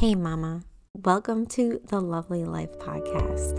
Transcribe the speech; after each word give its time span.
Hey, 0.00 0.14
Mama. 0.14 0.62
Welcome 0.94 1.44
to 1.48 1.78
the 1.88 2.00
Lovely 2.00 2.46
Life 2.46 2.72
Podcast. 2.78 3.52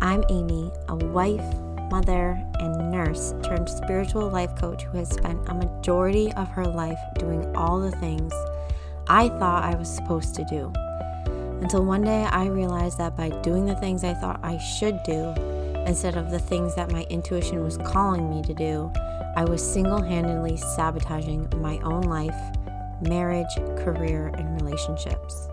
I'm 0.00 0.24
Amy, 0.30 0.72
a 0.88 0.96
wife, 0.96 1.44
mother, 1.90 2.42
and 2.58 2.90
nurse 2.90 3.34
turned 3.44 3.68
spiritual 3.68 4.30
life 4.30 4.56
coach 4.56 4.84
who 4.84 4.96
has 4.96 5.10
spent 5.10 5.46
a 5.50 5.54
majority 5.54 6.32
of 6.32 6.48
her 6.48 6.64
life 6.64 6.98
doing 7.18 7.54
all 7.54 7.78
the 7.78 7.90
things 7.90 8.32
I 9.08 9.28
thought 9.28 9.64
I 9.64 9.74
was 9.74 9.94
supposed 9.94 10.34
to 10.36 10.46
do. 10.46 10.72
Until 11.60 11.84
one 11.84 12.04
day 12.04 12.24
I 12.24 12.46
realized 12.46 12.96
that 12.96 13.14
by 13.14 13.28
doing 13.42 13.66
the 13.66 13.76
things 13.76 14.02
I 14.02 14.14
thought 14.14 14.40
I 14.42 14.56
should 14.56 14.98
do, 15.02 15.34
instead 15.86 16.16
of 16.16 16.30
the 16.30 16.38
things 16.38 16.74
that 16.76 16.90
my 16.90 17.02
intuition 17.10 17.62
was 17.62 17.76
calling 17.76 18.30
me 18.30 18.40
to 18.44 18.54
do, 18.54 18.90
I 19.36 19.44
was 19.44 19.62
single 19.62 20.00
handedly 20.00 20.56
sabotaging 20.56 21.52
my 21.56 21.76
own 21.80 22.04
life, 22.04 22.56
marriage, 23.02 23.54
career, 23.76 24.28
and 24.38 24.58
relationships. 24.62 25.50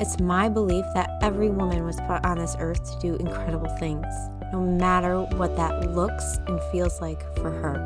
It's 0.00 0.18
my 0.18 0.48
belief 0.48 0.86
that 0.94 1.18
every 1.20 1.50
woman 1.50 1.84
was 1.84 1.96
put 2.06 2.24
on 2.24 2.38
this 2.38 2.56
earth 2.58 2.90
to 2.90 2.98
do 3.00 3.16
incredible 3.16 3.68
things, 3.76 4.06
no 4.50 4.62
matter 4.62 5.20
what 5.36 5.56
that 5.56 5.90
looks 5.90 6.38
and 6.46 6.58
feels 6.72 7.02
like 7.02 7.22
for 7.36 7.50
her. 7.50 7.84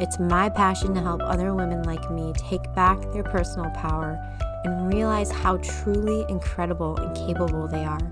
It's 0.00 0.18
my 0.18 0.50
passion 0.50 0.92
to 0.92 1.00
help 1.00 1.22
other 1.22 1.54
women 1.54 1.82
like 1.84 2.10
me 2.10 2.34
take 2.36 2.70
back 2.74 3.00
their 3.14 3.22
personal 3.22 3.70
power 3.70 4.22
and 4.64 4.92
realize 4.92 5.30
how 5.30 5.56
truly 5.56 6.26
incredible 6.28 6.98
and 6.98 7.16
capable 7.16 7.66
they 7.66 7.86
are 7.86 8.10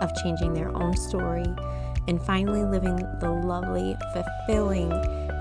of 0.00 0.10
changing 0.22 0.54
their 0.54 0.74
own 0.74 0.96
story 0.96 1.54
and 2.08 2.22
finally 2.22 2.64
living 2.64 2.96
the 3.20 3.30
lovely, 3.30 3.94
fulfilling, 4.14 4.90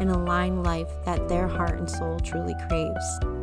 and 0.01 0.12
aligned 0.12 0.63
life 0.63 0.90
that 1.05 1.29
their 1.29 1.48
heart 1.48 1.79
and 1.79 1.90
soul 1.90 2.20
truly 2.20 2.55
craves. 2.67 3.38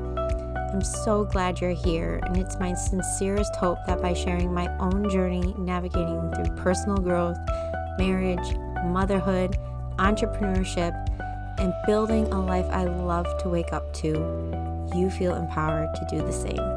I'm 0.73 0.83
so 0.83 1.25
glad 1.25 1.61
you're 1.61 1.71
here, 1.71 2.21
and 2.25 2.37
it's 2.37 2.59
my 2.59 2.75
sincerest 2.75 3.55
hope 3.57 3.79
that 3.87 4.03
by 4.03 4.13
sharing 4.13 4.53
my 4.53 4.69
own 4.79 5.09
journey 5.09 5.55
navigating 5.59 6.31
through 6.35 6.57
personal 6.57 6.99
growth, 6.99 7.39
marriage, 7.99 8.57
motherhood, 8.85 9.59
entrepreneurship, 9.99 10.93
and 11.59 11.73
building 11.87 12.27
a 12.33 12.41
life 12.45 12.67
I 12.71 12.85
love 12.85 13.27
to 13.43 13.49
wake 13.49 13.73
up 13.73 13.93
to, 13.95 14.09
you 14.95 15.09
feel 15.11 15.35
empowered 15.35 15.95
to 15.95 16.07
do 16.11 16.19
the 16.19 16.33
same. 16.33 16.76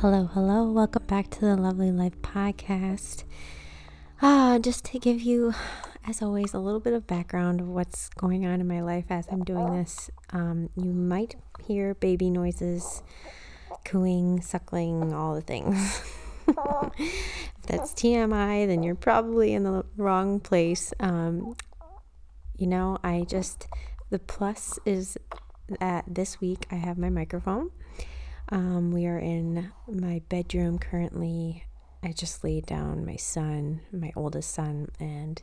Hello, 0.00 0.30
hello. 0.32 0.64
Welcome 0.64 1.04
back 1.04 1.28
to 1.28 1.40
the 1.40 1.56
Lovely 1.56 1.92
Life 1.92 2.22
podcast. 2.22 3.24
Ah, 4.22 4.58
just 4.58 4.82
to 4.86 4.98
give 4.98 5.20
you, 5.20 5.52
as 6.06 6.22
always, 6.22 6.54
a 6.54 6.58
little 6.58 6.80
bit 6.80 6.94
of 6.94 7.06
background 7.06 7.60
of 7.60 7.68
what's 7.68 8.08
going 8.16 8.46
on 8.46 8.62
in 8.62 8.66
my 8.66 8.80
life 8.80 9.04
as 9.10 9.26
I'm 9.30 9.44
doing 9.44 9.74
this. 9.74 10.10
Um, 10.30 10.70
you 10.74 10.94
might 10.94 11.34
hear 11.66 11.92
baby 11.92 12.30
noises, 12.30 13.02
cooing, 13.84 14.40
suckling, 14.40 15.12
all 15.12 15.34
the 15.34 15.42
things. 15.42 16.02
if 16.48 17.66
that's 17.66 17.92
TMI, 17.92 18.66
then 18.66 18.82
you're 18.82 18.94
probably 18.94 19.52
in 19.52 19.64
the 19.64 19.84
wrong 19.98 20.40
place. 20.40 20.94
Um, 20.98 21.54
you 22.56 22.66
know, 22.66 22.96
I 23.04 23.26
just, 23.28 23.68
the 24.08 24.18
plus 24.18 24.78
is 24.86 25.18
that 25.78 26.06
this 26.08 26.40
week 26.40 26.66
I 26.70 26.76
have 26.76 26.96
my 26.96 27.10
microphone 27.10 27.70
um, 28.50 28.90
we 28.90 29.06
are 29.06 29.18
in 29.18 29.72
my 29.86 30.22
bedroom 30.28 30.78
currently. 30.78 31.64
I 32.02 32.12
just 32.12 32.42
laid 32.42 32.66
down 32.66 33.04
my 33.04 33.16
son, 33.16 33.80
my 33.92 34.12
oldest 34.16 34.52
son, 34.52 34.90
and 34.98 35.42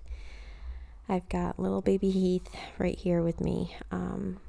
I've 1.07 1.27
got 1.29 1.59
little 1.59 1.81
baby 1.81 2.09
Heath 2.09 2.47
right 2.77 2.97
here 2.97 3.21
with 3.21 3.39
me. 3.39 3.75
Um, 3.91 4.39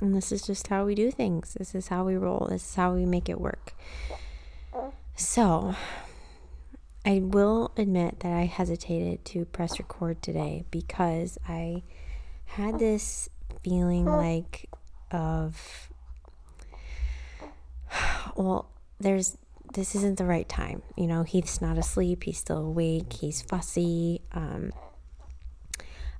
and 0.00 0.14
this 0.14 0.32
is 0.32 0.42
just 0.42 0.68
how 0.68 0.84
we 0.84 0.94
do 0.94 1.10
things. 1.10 1.54
This 1.54 1.74
is 1.74 1.88
how 1.88 2.04
we 2.04 2.16
roll. 2.16 2.48
This 2.50 2.62
is 2.70 2.74
how 2.74 2.94
we 2.94 3.04
make 3.04 3.28
it 3.28 3.40
work. 3.40 3.72
So, 5.16 5.74
I 7.04 7.20
will 7.20 7.72
admit 7.76 8.20
that 8.20 8.32
I 8.32 8.44
hesitated 8.44 9.24
to 9.26 9.44
press 9.46 9.78
record 9.78 10.22
today 10.22 10.64
because 10.70 11.38
I 11.48 11.82
had 12.44 12.78
this 12.78 13.28
feeling 13.62 14.04
like 14.04 14.68
of 15.10 15.90
well, 18.36 18.68
there's 19.00 19.36
this 19.74 19.94
isn't 19.94 20.18
the 20.18 20.24
right 20.24 20.48
time. 20.48 20.82
You 20.96 21.06
know, 21.06 21.22
he's 21.22 21.60
not 21.60 21.78
asleep, 21.78 22.24
he's 22.24 22.38
still 22.38 22.58
awake, 22.58 23.12
he's 23.12 23.42
fussy. 23.42 24.22
Um, 24.32 24.72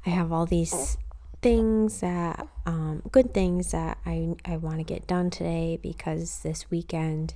I 0.04 0.10
have 0.10 0.32
all 0.32 0.46
these 0.46 0.98
things 1.42 2.00
that 2.00 2.48
um, 2.64 3.02
good 3.12 3.32
things 3.32 3.72
that 3.72 3.98
I 4.04 4.34
I 4.44 4.56
want 4.56 4.78
to 4.78 4.84
get 4.84 5.06
done 5.06 5.30
today 5.30 5.78
because 5.80 6.40
this 6.42 6.70
weekend 6.70 7.34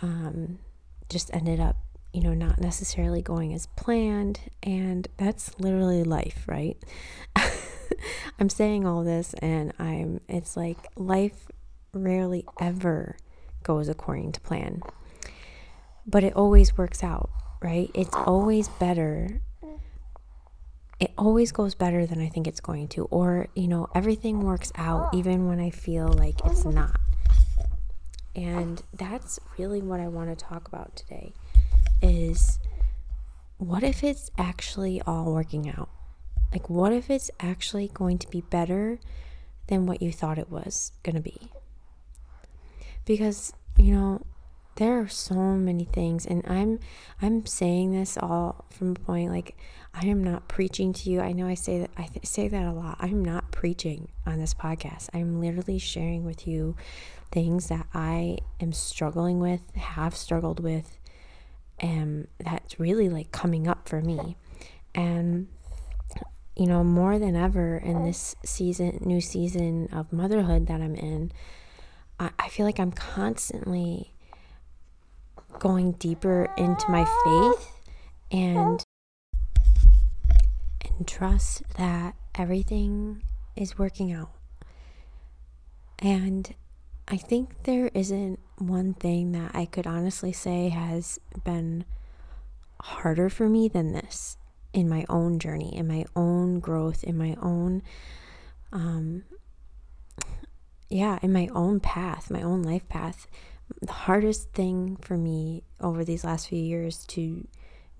um, 0.00 0.58
just 1.08 1.32
ended 1.34 1.60
up 1.60 1.76
you 2.12 2.22
know 2.22 2.34
not 2.34 2.60
necessarily 2.60 3.22
going 3.22 3.54
as 3.54 3.66
planned 3.76 4.40
and 4.62 5.08
that's 5.16 5.58
literally 5.58 6.04
life 6.04 6.44
right 6.46 6.76
i'm 8.38 8.48
saying 8.50 8.86
all 8.86 9.02
this 9.02 9.34
and 9.34 9.72
i'm 9.78 10.20
it's 10.28 10.56
like 10.56 10.76
life 10.96 11.48
rarely 11.94 12.44
ever 12.60 13.16
goes 13.62 13.88
according 13.88 14.32
to 14.32 14.40
plan. 14.40 14.82
But 16.06 16.24
it 16.24 16.34
always 16.34 16.76
works 16.76 17.02
out, 17.02 17.30
right? 17.62 17.90
It's 17.94 18.14
always 18.14 18.68
better. 18.68 19.40
It 20.98 21.12
always 21.18 21.52
goes 21.52 21.74
better 21.74 22.06
than 22.06 22.20
I 22.20 22.28
think 22.28 22.46
it's 22.46 22.60
going 22.60 22.88
to. 22.88 23.04
Or, 23.06 23.48
you 23.54 23.68
know, 23.68 23.88
everything 23.94 24.40
works 24.40 24.72
out 24.76 25.14
even 25.14 25.48
when 25.48 25.60
I 25.60 25.70
feel 25.70 26.08
like 26.08 26.44
it's 26.44 26.64
not. 26.64 26.98
And 28.34 28.82
that's 28.94 29.38
really 29.58 29.82
what 29.82 30.00
I 30.00 30.08
want 30.08 30.30
to 30.30 30.44
talk 30.44 30.66
about 30.68 30.96
today 30.96 31.34
is 32.00 32.58
what 33.58 33.82
if 33.82 34.02
it's 34.02 34.30
actually 34.36 35.00
all 35.02 35.32
working 35.32 35.68
out? 35.68 35.88
Like 36.52 36.68
what 36.68 36.92
if 36.92 37.08
it's 37.10 37.30
actually 37.40 37.88
going 37.88 38.18
to 38.18 38.28
be 38.28 38.40
better 38.40 38.98
than 39.68 39.86
what 39.86 40.02
you 40.02 40.12
thought 40.12 40.38
it 40.38 40.50
was 40.50 40.92
going 41.02 41.16
to 41.16 41.22
be? 41.22 41.50
Because 43.04 43.52
you 43.76 43.94
know 43.94 44.20
there 44.76 45.00
are 45.00 45.08
so 45.08 45.34
many 45.34 45.84
things 45.84 46.24
and 46.24 46.42
i'm 46.48 46.78
i'm 47.20 47.44
saying 47.44 47.92
this 47.92 48.16
all 48.16 48.64
from 48.70 48.92
a 48.92 48.94
point 48.94 49.30
like 49.30 49.56
i 49.94 50.06
am 50.06 50.24
not 50.24 50.48
preaching 50.48 50.92
to 50.94 51.10
you. 51.10 51.20
I 51.20 51.32
know 51.32 51.46
i 51.46 51.54
say 51.54 51.80
that 51.80 51.90
i 51.98 52.04
th- 52.04 52.26
say 52.26 52.48
that 52.48 52.64
a 52.64 52.72
lot. 52.72 52.96
I'm 53.00 53.22
not 53.22 53.50
preaching 53.50 54.08
on 54.26 54.38
this 54.38 54.54
podcast. 54.54 55.08
I'm 55.12 55.40
literally 55.40 55.78
sharing 55.78 56.24
with 56.24 56.46
you 56.46 56.76
things 57.30 57.68
that 57.68 57.86
i 57.94 58.38
am 58.60 58.72
struggling 58.72 59.38
with 59.38 59.74
have 59.74 60.14
struggled 60.14 60.60
with 60.60 60.98
and 61.78 62.28
that's 62.38 62.78
really 62.78 63.08
like 63.08 63.32
coming 63.32 63.66
up 63.66 63.88
for 63.88 64.00
me. 64.00 64.36
And 64.94 65.48
you 66.56 66.66
know 66.66 66.84
more 66.84 67.18
than 67.18 67.34
ever 67.34 67.76
in 67.78 68.04
this 68.04 68.36
season 68.44 68.98
new 69.00 69.20
season 69.20 69.88
of 69.90 70.12
motherhood 70.12 70.66
that 70.66 70.82
i'm 70.82 70.94
in 70.94 71.32
I 72.38 72.48
feel 72.48 72.66
like 72.66 72.78
I'm 72.78 72.92
constantly 72.92 74.12
going 75.58 75.92
deeper 75.92 76.52
into 76.56 76.90
my 76.90 77.04
faith 77.24 77.82
and 78.30 78.84
and 80.84 81.06
trust 81.06 81.62
that 81.76 82.14
everything 82.34 83.22
is 83.56 83.78
working 83.78 84.12
out. 84.12 84.30
And 85.98 86.54
I 87.08 87.16
think 87.16 87.62
there 87.64 87.90
isn't 87.94 88.40
one 88.58 88.94
thing 88.94 89.32
that 89.32 89.52
I 89.54 89.66
could 89.66 89.86
honestly 89.86 90.32
say 90.32 90.68
has 90.68 91.18
been 91.44 91.84
harder 92.80 93.28
for 93.28 93.48
me 93.48 93.68
than 93.68 93.92
this 93.92 94.36
in 94.72 94.88
my 94.88 95.04
own 95.08 95.38
journey, 95.38 95.76
in 95.76 95.86
my 95.86 96.04
own 96.16 96.58
growth, 96.58 97.04
in 97.04 97.16
my 97.16 97.36
own 97.40 97.82
um, 98.72 99.24
yeah, 100.92 101.18
in 101.22 101.32
my 101.32 101.48
own 101.54 101.80
path, 101.80 102.30
my 102.30 102.42
own 102.42 102.62
life 102.62 102.86
path, 102.88 103.26
the 103.80 103.92
hardest 103.92 104.52
thing 104.52 104.96
for 105.00 105.16
me 105.16 105.62
over 105.80 106.04
these 106.04 106.22
last 106.22 106.48
few 106.48 106.58
years 106.58 107.06
to 107.06 107.48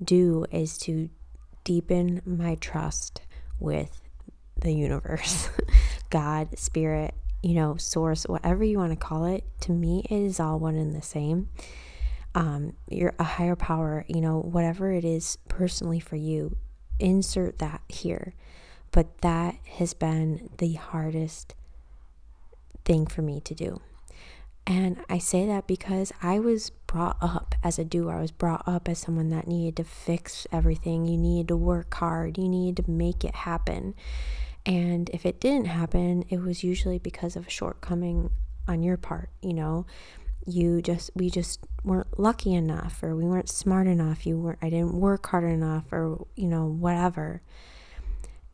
do 0.03 0.45
is 0.51 0.77
to 0.77 1.09
deepen 1.65 2.21
my 2.27 2.55
trust 2.57 3.23
with 3.59 4.03
the 4.61 4.73
universe, 4.73 5.49
God, 6.11 6.59
spirit, 6.59 7.15
you 7.43 7.55
know, 7.55 7.77
source, 7.77 8.25
whatever 8.25 8.63
you 8.63 8.79
want 8.79 8.93
to 8.93 8.97
call 8.97 9.25
it. 9.25 9.45
To 9.63 9.73
me, 9.73 10.05
it 10.11 10.15
is 10.15 10.39
all 10.39 10.59
one 10.59 10.77
and 10.77 10.95
the 10.95 11.03
same. 11.03 11.49
Um, 12.35 12.75
you're 12.91 13.15
a 13.19 13.25
higher 13.25 13.57
power, 13.57 14.05
you 14.07 14.21
know, 14.21 14.39
whatever 14.39 14.93
it 14.93 15.05
is 15.05 15.39
personally 15.49 16.01
for 16.01 16.17
you, 16.17 16.59
insert 16.99 17.59
that 17.59 17.81
here. 17.89 18.35
But 18.91 19.23
that 19.23 19.57
has 19.77 19.95
been 19.95 20.51
the 20.59 20.75
hardest 20.75 21.55
thing 22.93 23.07
for 23.07 23.23
me 23.23 23.41
to 23.41 23.55
do. 23.55 23.81
And 24.67 24.99
I 25.09 25.17
say 25.17 25.47
that 25.47 25.67
because 25.67 26.13
I 26.23 26.39
was 26.39 26.69
brought 26.87 27.17
up 27.23 27.55
as 27.65 27.79
a 27.79 27.85
doer. 27.85 28.13
I 28.13 28.21
was 28.21 28.31
brought 28.31 28.69
up 28.69 28.87
as 28.87 28.99
someone 28.99 29.31
that 29.31 29.49
needed 29.49 29.77
to 29.77 29.85
fix 29.85 30.47
everything. 30.53 31.07
You 31.07 31.17
needed 31.17 31.49
to 31.49 31.57
work 31.57 31.95
hard. 31.95 32.37
You 32.37 32.49
needed 32.49 32.85
to 32.85 32.91
make 32.91 33.25
it 33.25 33.35
happen. 33.35 33.95
And 34.67 35.09
if 35.11 35.25
it 35.25 35.41
didn't 35.41 35.69
happen, 35.69 36.25
it 36.29 36.41
was 36.41 36.63
usually 36.63 36.99
because 36.99 37.35
of 37.35 37.47
a 37.47 37.51
shortcoming 37.51 38.31
on 38.69 38.83
your 38.83 38.99
part, 38.99 39.31
you 39.41 39.55
know. 39.55 39.87
You 40.45 40.83
just 40.83 41.11
we 41.15 41.31
just 41.31 41.61
weren't 41.83 42.19
lucky 42.19 42.53
enough 42.53 43.03
or 43.03 43.17
we 43.17 43.25
weren't 43.25 43.49
smart 43.49 43.87
enough. 43.87 44.27
You 44.27 44.39
weren't 44.39 44.59
I 44.61 44.69
didn't 44.69 44.95
work 44.95 45.29
hard 45.29 45.45
enough 45.45 45.93
or 45.93 46.27
you 46.37 46.47
know, 46.47 46.67
whatever. 46.67 47.41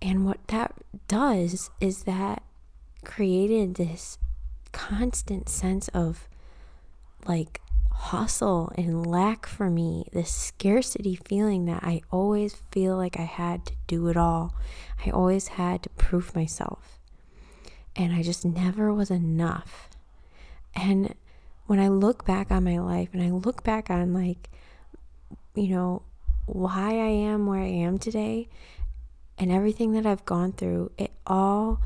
And 0.01 0.25
what 0.25 0.47
that 0.47 0.75
does 1.09 1.71
is 1.81 2.05
that 2.05 2.45
created 3.05 3.75
this 3.75 4.19
constant 4.73 5.49
sense 5.49 5.89
of 5.89 6.29
like 7.27 7.61
hustle 7.91 8.73
and 8.77 9.07
lack 9.07 9.45
for 9.47 9.69
me, 9.69 10.07
this 10.13 10.33
scarcity 10.33 11.17
feeling 11.17 11.65
that 11.67 11.83
I 11.83 12.03
always 12.11 12.63
feel 12.71 12.97
like 12.97 13.19
I 13.19 13.25
had 13.25 13.67
to 13.67 13.73
do 13.87 14.09
it 14.09 14.17
all. 14.17 14.55
I 15.05 15.11
always 15.11 15.49
had 15.49 15.83
to 15.83 15.91
prove 15.91 16.35
myself. 16.35 16.99
And 17.97 18.13
I 18.13 18.23
just 18.23 18.45
never 18.45 18.93
was 18.95 19.11
enough. 19.11 19.89
And 20.75 21.15
when 21.67 21.81
I 21.81 21.89
look 21.89 22.25
back 22.25 22.51
on 22.51 22.65
my 22.65 22.79
life 22.79 23.09
and 23.13 23.23
I 23.23 23.31
look 23.31 23.65
back 23.65 23.91
on 23.91 24.15
like, 24.15 24.49
you 25.55 25.69
know, 25.69 26.03
why 26.47 26.91
I 26.91 27.09
am 27.09 27.47
where 27.47 27.61
I 27.61 27.67
am 27.67 27.99
today 27.99 28.49
and 29.37 29.51
everything 29.53 29.93
that 29.93 30.07
I've 30.07 30.25
gone 30.25 30.53
through, 30.53 30.93
it 30.97 31.11
all, 31.27 31.81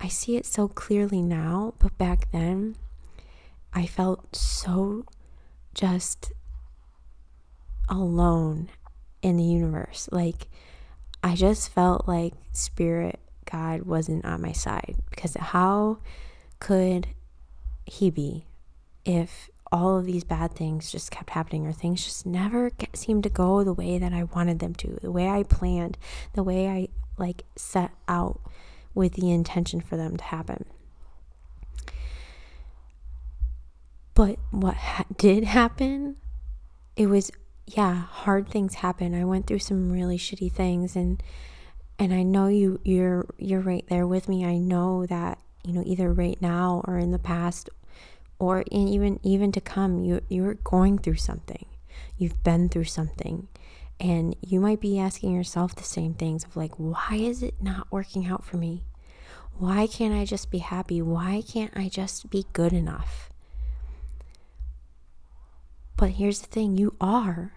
I 0.00 0.08
see 0.08 0.36
it 0.36 0.46
so 0.46 0.68
clearly 0.68 1.22
now. 1.22 1.74
But 1.78 1.98
back 1.98 2.30
then, 2.32 2.76
I 3.72 3.86
felt 3.86 4.34
so 4.34 5.04
just 5.74 6.32
alone 7.88 8.68
in 9.22 9.36
the 9.36 9.44
universe. 9.44 10.08
Like, 10.12 10.48
I 11.22 11.34
just 11.34 11.70
felt 11.70 12.06
like 12.06 12.34
Spirit, 12.52 13.18
God 13.50 13.82
wasn't 13.82 14.24
on 14.24 14.42
my 14.42 14.52
side 14.52 14.96
because 15.10 15.34
how 15.34 15.98
could 16.60 17.08
He 17.86 18.10
be 18.10 18.44
if 19.04 19.50
all 19.70 19.98
of 19.98 20.06
these 20.06 20.24
bad 20.24 20.52
things 20.52 20.90
just 20.90 21.10
kept 21.10 21.30
happening 21.30 21.66
or 21.66 21.72
things 21.72 22.04
just 22.04 22.24
never 22.24 22.70
get, 22.70 22.96
seemed 22.96 23.22
to 23.22 23.28
go 23.28 23.64
the 23.64 23.72
way 23.72 23.98
that 23.98 24.12
I 24.12 24.24
wanted 24.24 24.60
them 24.60 24.74
to, 24.76 24.98
the 25.02 25.10
way 25.10 25.28
I 25.28 25.42
planned, 25.42 25.98
the 26.34 26.42
way 26.42 26.68
I 26.68 26.88
like 27.18 27.44
set 27.56 27.90
out 28.06 28.40
with 28.98 29.12
the 29.14 29.30
intention 29.30 29.80
for 29.80 29.96
them 29.96 30.16
to 30.16 30.24
happen. 30.24 30.64
But 34.12 34.40
what 34.50 34.74
ha- 34.74 35.04
did 35.16 35.44
happen, 35.44 36.16
it 36.96 37.06
was 37.06 37.30
yeah, 37.64 37.94
hard 37.94 38.48
things 38.48 38.76
happen. 38.76 39.14
I 39.14 39.24
went 39.24 39.46
through 39.46 39.60
some 39.60 39.92
really 39.92 40.18
shitty 40.18 40.52
things 40.52 40.96
and 40.96 41.22
and 41.98 42.12
I 42.12 42.24
know 42.24 42.48
you 42.48 42.80
you're 42.82 43.26
you're 43.38 43.60
right 43.60 43.84
there 43.88 44.06
with 44.06 44.28
me. 44.28 44.44
I 44.44 44.58
know 44.58 45.06
that, 45.06 45.38
you 45.64 45.72
know, 45.72 45.84
either 45.86 46.12
right 46.12 46.40
now 46.42 46.82
or 46.88 46.98
in 46.98 47.12
the 47.12 47.18
past 47.20 47.70
or 48.40 48.62
in 48.62 48.88
even 48.88 49.20
even 49.22 49.52
to 49.52 49.60
come, 49.60 50.02
you 50.02 50.20
you're 50.28 50.54
going 50.54 50.98
through 50.98 51.16
something. 51.16 51.66
You've 52.16 52.42
been 52.42 52.68
through 52.68 52.84
something. 52.84 53.46
And 54.00 54.36
you 54.40 54.60
might 54.60 54.80
be 54.80 54.98
asking 54.98 55.32
yourself 55.34 55.74
the 55.74 55.82
same 55.82 56.14
things 56.14 56.44
of 56.44 56.56
like, 56.56 56.72
why 56.76 57.16
is 57.16 57.42
it 57.42 57.54
not 57.60 57.88
working 57.90 58.26
out 58.26 58.44
for 58.44 58.56
me? 58.56 58.84
Why 59.58 59.88
can't 59.88 60.14
I 60.14 60.24
just 60.24 60.52
be 60.52 60.58
happy? 60.58 61.02
Why 61.02 61.42
can't 61.46 61.76
I 61.76 61.88
just 61.88 62.30
be 62.30 62.46
good 62.52 62.72
enough? 62.72 63.28
But 65.96 66.10
here's 66.10 66.40
the 66.40 66.46
thing 66.46 66.76
you 66.76 66.94
are. 67.00 67.54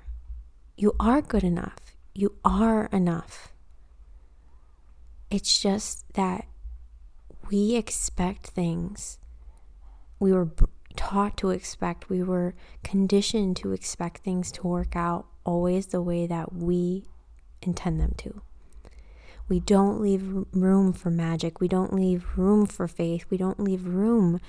You 0.76 0.96
are 1.00 1.22
good 1.22 1.44
enough. 1.44 1.78
You 2.16 2.34
are 2.44 2.88
enough. 2.88 3.54
It's 5.30 5.62
just 5.62 6.12
that 6.16 6.48
we 7.52 7.76
expect 7.76 8.48
things. 8.48 9.20
We 10.20 10.34
were 10.34 10.50
taught 10.96 11.38
to 11.38 11.52
expect, 11.52 12.10
we 12.10 12.24
were 12.24 12.56
conditioned 12.84 13.58
to 13.58 13.74
expect 13.74 14.24
things 14.24 14.52
to 14.54 14.68
work 14.68 14.96
out 14.96 15.28
always 15.44 15.88
the 15.88 16.02
way 16.02 16.26
that 16.26 16.52
we 16.52 17.06
intend 17.62 18.00
them 18.00 18.16
to. 18.18 18.42
We 19.52 19.60
don't 19.60 20.00
leave 20.00 20.46
room 20.54 20.94
for 20.94 21.10
magic. 21.10 21.60
We 21.60 21.68
don't 21.68 21.94
leave 21.94 22.38
room 22.38 22.66
for 22.66 22.88
faith. 22.88 23.26
We 23.30 23.36
don't 23.36 23.60
leave 23.60 23.86
room 23.86 24.40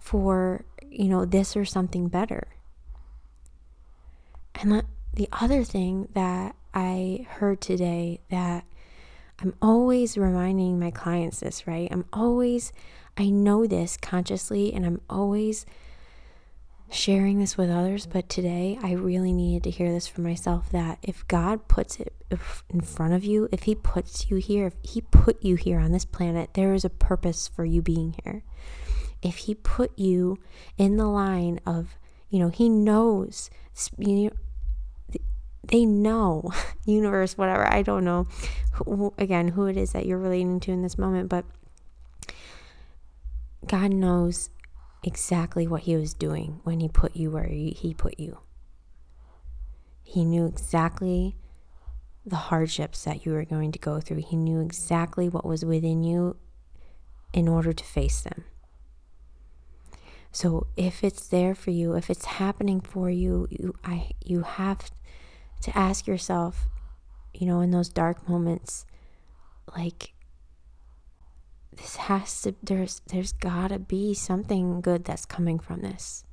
for, 0.00 0.64
you 0.88 1.08
know, 1.08 1.24
this 1.24 1.56
or 1.56 1.64
something 1.64 2.06
better. 2.06 2.46
And 4.54 4.84
the 5.12 5.28
other 5.32 5.64
thing 5.64 6.06
that 6.14 6.54
I 6.72 7.26
heard 7.28 7.60
today 7.60 8.20
that 8.30 8.64
I'm 9.40 9.54
always 9.60 10.16
reminding 10.16 10.78
my 10.78 10.92
clients 10.92 11.40
this, 11.40 11.66
right? 11.66 11.88
I'm 11.90 12.04
always, 12.12 12.72
I 13.16 13.30
know 13.30 13.66
this 13.66 13.96
consciously, 13.96 14.72
and 14.72 14.86
I'm 14.86 15.00
always 15.10 15.66
sharing 16.90 17.38
this 17.38 17.56
with 17.56 17.70
others. 17.70 18.06
But 18.06 18.28
today, 18.28 18.78
I 18.82 18.92
really 18.92 19.32
needed 19.32 19.64
to 19.64 19.70
hear 19.70 19.92
this 19.92 20.06
for 20.06 20.20
myself 20.20 20.70
that 20.70 20.98
if 21.02 21.26
God 21.28 21.68
puts 21.68 22.00
it 22.00 22.14
in 22.70 22.80
front 22.80 23.14
of 23.14 23.24
you, 23.24 23.48
if 23.52 23.64
He 23.64 23.74
puts 23.74 24.30
you 24.30 24.36
here, 24.36 24.66
if 24.66 24.74
He 24.82 25.00
put 25.00 25.42
you 25.42 25.56
here 25.56 25.78
on 25.78 25.92
this 25.92 26.04
planet, 26.04 26.50
there 26.54 26.74
is 26.74 26.84
a 26.84 26.90
purpose 26.90 27.48
for 27.48 27.64
you 27.64 27.82
being 27.82 28.14
here. 28.24 28.42
If 29.22 29.36
He 29.38 29.54
put 29.54 29.98
you 29.98 30.38
in 30.76 30.96
the 30.96 31.06
line 31.06 31.60
of, 31.66 31.98
you 32.30 32.38
know, 32.38 32.48
He 32.48 32.68
knows, 32.68 33.50
you 33.96 34.24
know, 34.24 34.30
they 35.64 35.84
know 35.84 36.50
universe 36.86 37.36
whatever 37.36 37.70
i 37.70 37.82
don't 37.82 38.04
know 38.04 38.26
who, 38.72 39.12
again 39.18 39.48
who 39.48 39.66
it 39.66 39.76
is 39.76 39.92
that 39.92 40.06
you're 40.06 40.16
relating 40.16 40.58
to 40.60 40.72
in 40.72 40.82
this 40.82 40.96
moment 40.96 41.28
but 41.28 41.44
god 43.66 43.92
knows 43.92 44.48
exactly 45.02 45.66
what 45.66 45.82
he 45.82 45.96
was 45.96 46.14
doing 46.14 46.60
when 46.64 46.80
he 46.80 46.88
put 46.88 47.16
you 47.16 47.30
where 47.30 47.46
he 47.46 47.94
put 47.96 48.18
you. 48.18 48.38
He 50.02 50.24
knew 50.24 50.46
exactly 50.46 51.36
the 52.24 52.36
hardships 52.36 53.04
that 53.04 53.24
you 53.24 53.32
were 53.32 53.44
going 53.44 53.72
to 53.72 53.78
go 53.78 54.00
through. 54.00 54.22
He 54.28 54.36
knew 54.36 54.60
exactly 54.60 55.28
what 55.28 55.44
was 55.44 55.64
within 55.64 56.02
you 56.02 56.36
in 57.32 57.48
order 57.48 57.72
to 57.72 57.84
face 57.84 58.20
them. 58.22 58.44
So 60.32 60.66
if 60.76 61.02
it's 61.02 61.26
there 61.28 61.54
for 61.54 61.70
you 61.70 61.94
if 61.94 62.10
it's 62.10 62.26
happening 62.26 62.80
for 62.80 63.10
you 63.10 63.48
you 63.50 63.74
i 63.82 64.10
you 64.24 64.42
have 64.42 64.90
to 65.62 65.76
ask 65.76 66.06
yourself, 66.06 66.68
you 67.34 67.46
know, 67.46 67.60
in 67.60 67.70
those 67.70 67.88
dark 67.88 68.28
moments, 68.28 68.84
like, 69.76 70.12
this 71.80 71.96
has 71.96 72.42
to, 72.42 72.54
there's, 72.62 73.00
there's 73.06 73.32
gotta 73.32 73.78
be 73.78 74.14
something 74.14 74.80
good 74.80 75.04
that's 75.04 75.24
coming 75.24 75.58
from 75.58 75.80
this. 75.80 76.24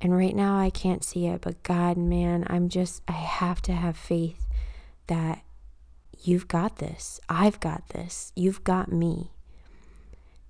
And 0.00 0.16
right 0.16 0.36
now 0.36 0.58
I 0.58 0.70
can't 0.70 1.02
see 1.02 1.26
it, 1.26 1.40
but 1.40 1.62
God, 1.62 1.96
man, 1.96 2.44
I'm 2.48 2.68
just, 2.68 3.02
I 3.08 3.12
have 3.12 3.62
to 3.62 3.72
have 3.72 3.96
faith 3.96 4.46
that 5.06 5.42
you've 6.18 6.48
got 6.48 6.76
this. 6.76 7.20
I've 7.28 7.60
got 7.60 7.88
this. 7.90 8.32
You've 8.36 8.64
got 8.64 8.92
me. 8.92 9.32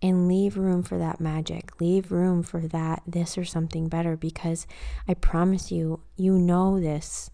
And 0.03 0.29
leave 0.29 0.57
room 0.57 0.83
for 0.83 0.99
that 0.99 1.21
magic. 1.21 1.81
Leave 1.81 2.13
room 2.13 2.43
for 2.43 2.61
that, 2.61 3.03
this 3.07 3.39
or 3.39 3.45
something 3.45 3.89
better, 3.89 4.17
because 4.17 4.67
I 5.09 5.15
promise 5.15 5.73
you, 5.73 6.01
you 6.17 6.39
know 6.39 6.81
this. 6.81 7.31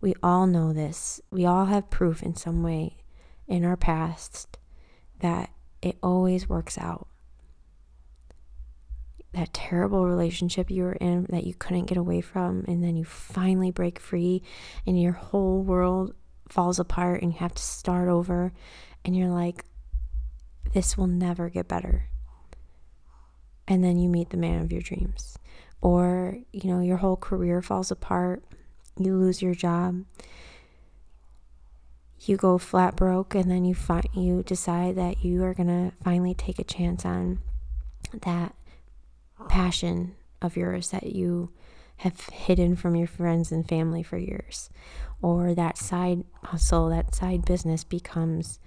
We 0.00 0.14
all 0.22 0.46
know 0.46 0.72
this. 0.72 1.20
We 1.30 1.46
all 1.46 1.66
have 1.66 1.90
proof 1.90 2.22
in 2.22 2.34
some 2.34 2.62
way 2.62 2.98
in 3.46 3.64
our 3.64 3.76
past 3.76 4.58
that 5.20 5.50
it 5.82 5.98
always 6.02 6.48
works 6.48 6.78
out. 6.78 7.08
That 9.32 9.52
terrible 9.52 10.06
relationship 10.06 10.70
you 10.70 10.84
were 10.84 10.92
in 10.92 11.26
that 11.30 11.44
you 11.44 11.54
couldn't 11.54 11.86
get 11.86 11.98
away 11.98 12.20
from, 12.20 12.64
and 12.68 12.84
then 12.84 12.96
you 12.96 13.04
finally 13.04 13.70
break 13.70 13.98
free, 13.98 14.42
and 14.86 15.00
your 15.00 15.12
whole 15.12 15.62
world 15.62 16.14
falls 16.48 16.78
apart, 16.78 17.22
and 17.22 17.32
you 17.32 17.38
have 17.38 17.54
to 17.54 17.62
start 17.62 18.08
over, 18.08 18.52
and 19.04 19.16
you're 19.16 19.28
like, 19.28 19.64
this 20.74 20.96
will 20.96 21.06
never 21.06 21.48
get 21.48 21.68
better. 21.68 22.08
And 23.66 23.82
then 23.82 23.98
you 23.98 24.08
meet 24.08 24.30
the 24.30 24.36
man 24.36 24.62
of 24.62 24.72
your 24.72 24.82
dreams. 24.82 25.38
Or, 25.80 26.38
you 26.52 26.70
know, 26.70 26.80
your 26.80 26.98
whole 26.98 27.16
career 27.16 27.62
falls 27.62 27.90
apart 27.90 28.44
you 28.98 29.16
lose 29.16 29.42
your 29.42 29.54
job 29.54 30.04
you 32.28 32.36
go 32.36 32.58
flat 32.58 32.96
broke 32.96 33.34
and 33.34 33.50
then 33.50 33.64
you 33.64 33.74
find 33.74 34.06
you 34.14 34.42
decide 34.42 34.96
that 34.96 35.24
you 35.24 35.42
are 35.44 35.54
going 35.54 35.68
to 35.68 35.92
finally 36.04 36.34
take 36.34 36.58
a 36.58 36.64
chance 36.64 37.04
on 37.04 37.40
that 38.22 38.54
passion 39.48 40.14
of 40.40 40.56
yours 40.56 40.90
that 40.90 41.14
you 41.14 41.50
have 41.96 42.20
hidden 42.30 42.76
from 42.76 42.96
your 42.96 43.06
friends 43.06 43.52
and 43.52 43.68
family 43.68 44.02
for 44.02 44.18
years. 44.18 44.70
Or 45.20 45.54
that 45.54 45.78
side 45.78 46.24
hustle 46.42 46.88
that 46.90 47.14
side 47.14 47.44
business 47.44 47.84
becomes 47.84 48.58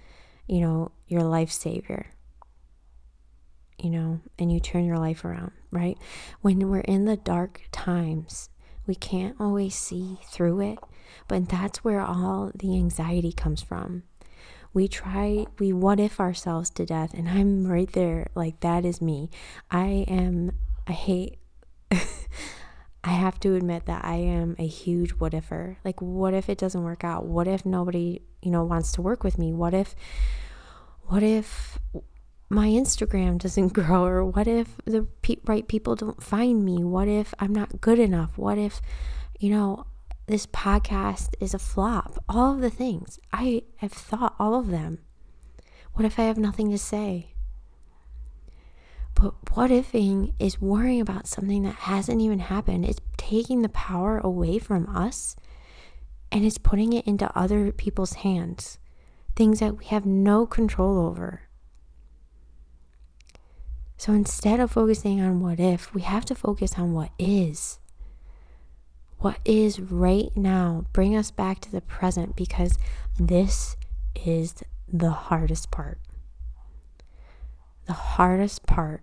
you 0.46 0.60
know 0.60 0.92
your 1.06 1.22
life 1.22 1.50
savior. 1.50 2.06
You 3.78 3.90
know, 3.90 4.20
and 4.38 4.50
you 4.50 4.58
turn 4.58 4.86
your 4.86 4.98
life 4.98 5.22
around, 5.22 5.52
right? 5.70 5.98
When 6.40 6.70
we're 6.70 6.80
in 6.80 7.04
the 7.04 7.18
dark 7.18 7.60
times, 7.72 8.48
we 8.86 8.94
can't 8.94 9.36
always 9.38 9.74
see 9.74 10.18
through 10.24 10.60
it, 10.62 10.78
but 11.28 11.48
that's 11.48 11.84
where 11.84 12.00
all 12.00 12.52
the 12.54 12.74
anxiety 12.76 13.32
comes 13.32 13.62
from. 13.62 14.02
We 14.72 14.88
try, 14.88 15.46
we 15.58 15.72
what 15.72 15.98
if 15.98 16.20
ourselves 16.20 16.68
to 16.70 16.84
death, 16.84 17.14
and 17.14 17.28
I'm 17.28 17.66
right 17.66 17.90
there, 17.90 18.28
like 18.34 18.60
that 18.60 18.84
is 18.84 19.00
me. 19.00 19.30
I 19.70 20.04
am, 20.06 20.52
I 20.86 20.92
hate, 20.92 21.38
I 21.90 23.10
have 23.10 23.38
to 23.40 23.54
admit 23.54 23.86
that 23.86 24.04
I 24.04 24.16
am 24.16 24.56
a 24.58 24.66
huge 24.66 25.12
what 25.12 25.32
ifer. 25.32 25.76
Like, 25.84 26.02
what 26.02 26.34
if 26.34 26.50
it 26.50 26.58
doesn't 26.58 26.82
work 26.82 27.04
out? 27.04 27.24
What 27.24 27.46
if 27.46 27.64
nobody, 27.64 28.20
you 28.42 28.50
know, 28.50 28.64
wants 28.64 28.92
to 28.92 29.02
work 29.02 29.22
with 29.22 29.38
me? 29.38 29.52
What 29.52 29.74
if, 29.74 29.94
what 31.04 31.22
if 31.22 31.78
my 32.50 32.66
Instagram 32.66 33.38
doesn't 33.42 33.72
grow? 33.72 34.04
Or 34.04 34.24
what 34.24 34.48
if 34.48 34.76
the 34.84 35.06
pe- 35.22 35.36
right 35.44 35.66
people 35.66 35.94
don't 35.94 36.22
find 36.22 36.64
me? 36.64 36.82
What 36.82 37.08
if 37.08 37.32
I'm 37.38 37.54
not 37.54 37.80
good 37.80 38.00
enough? 38.00 38.36
What 38.36 38.58
if, 38.58 38.82
you 39.38 39.50
know, 39.50 39.86
this 40.26 40.46
podcast 40.46 41.34
is 41.40 41.54
a 41.54 41.58
flop? 41.58 42.22
All 42.28 42.54
of 42.54 42.60
the 42.60 42.70
things. 42.70 43.18
I 43.32 43.62
have 43.76 43.92
thought 43.92 44.34
all 44.38 44.54
of 44.54 44.68
them. 44.68 44.98
What 45.94 46.04
if 46.04 46.18
I 46.18 46.24
have 46.24 46.38
nothing 46.38 46.70
to 46.70 46.78
say? 46.78 47.32
But 49.14 49.34
what 49.54 49.70
ifing 49.70 50.34
is 50.38 50.60
worrying 50.60 51.00
about 51.00 51.26
something 51.26 51.62
that 51.62 51.74
hasn't 51.74 52.20
even 52.20 52.40
happened. 52.40 52.84
It's 52.84 53.00
taking 53.16 53.62
the 53.62 53.70
power 53.70 54.18
away 54.18 54.58
from 54.58 54.94
us 54.94 55.36
and 56.30 56.44
it's 56.44 56.58
putting 56.58 56.92
it 56.92 57.06
into 57.06 57.36
other 57.38 57.72
people's 57.72 58.14
hands. 58.14 58.78
Things 59.34 59.60
that 59.60 59.78
we 59.78 59.86
have 59.86 60.04
no 60.04 60.44
control 60.44 60.98
over. 60.98 61.42
So 63.96 64.12
instead 64.12 64.60
of 64.60 64.72
focusing 64.72 65.20
on 65.22 65.40
what 65.40 65.58
if, 65.58 65.94
we 65.94 66.02
have 66.02 66.26
to 66.26 66.34
focus 66.34 66.74
on 66.76 66.92
what 66.92 67.10
is. 67.18 67.78
What 69.18 69.38
is 69.44 69.80
right 69.80 70.30
now. 70.36 70.86
Bring 70.92 71.16
us 71.16 71.30
back 71.30 71.60
to 71.60 71.72
the 71.72 71.80
present 71.80 72.36
because 72.36 72.78
this 73.18 73.76
is 74.14 74.54
the 74.92 75.10
hardest 75.10 75.70
part. 75.70 75.98
The 77.86 77.92
hardest 77.92 78.66
part 78.66 79.02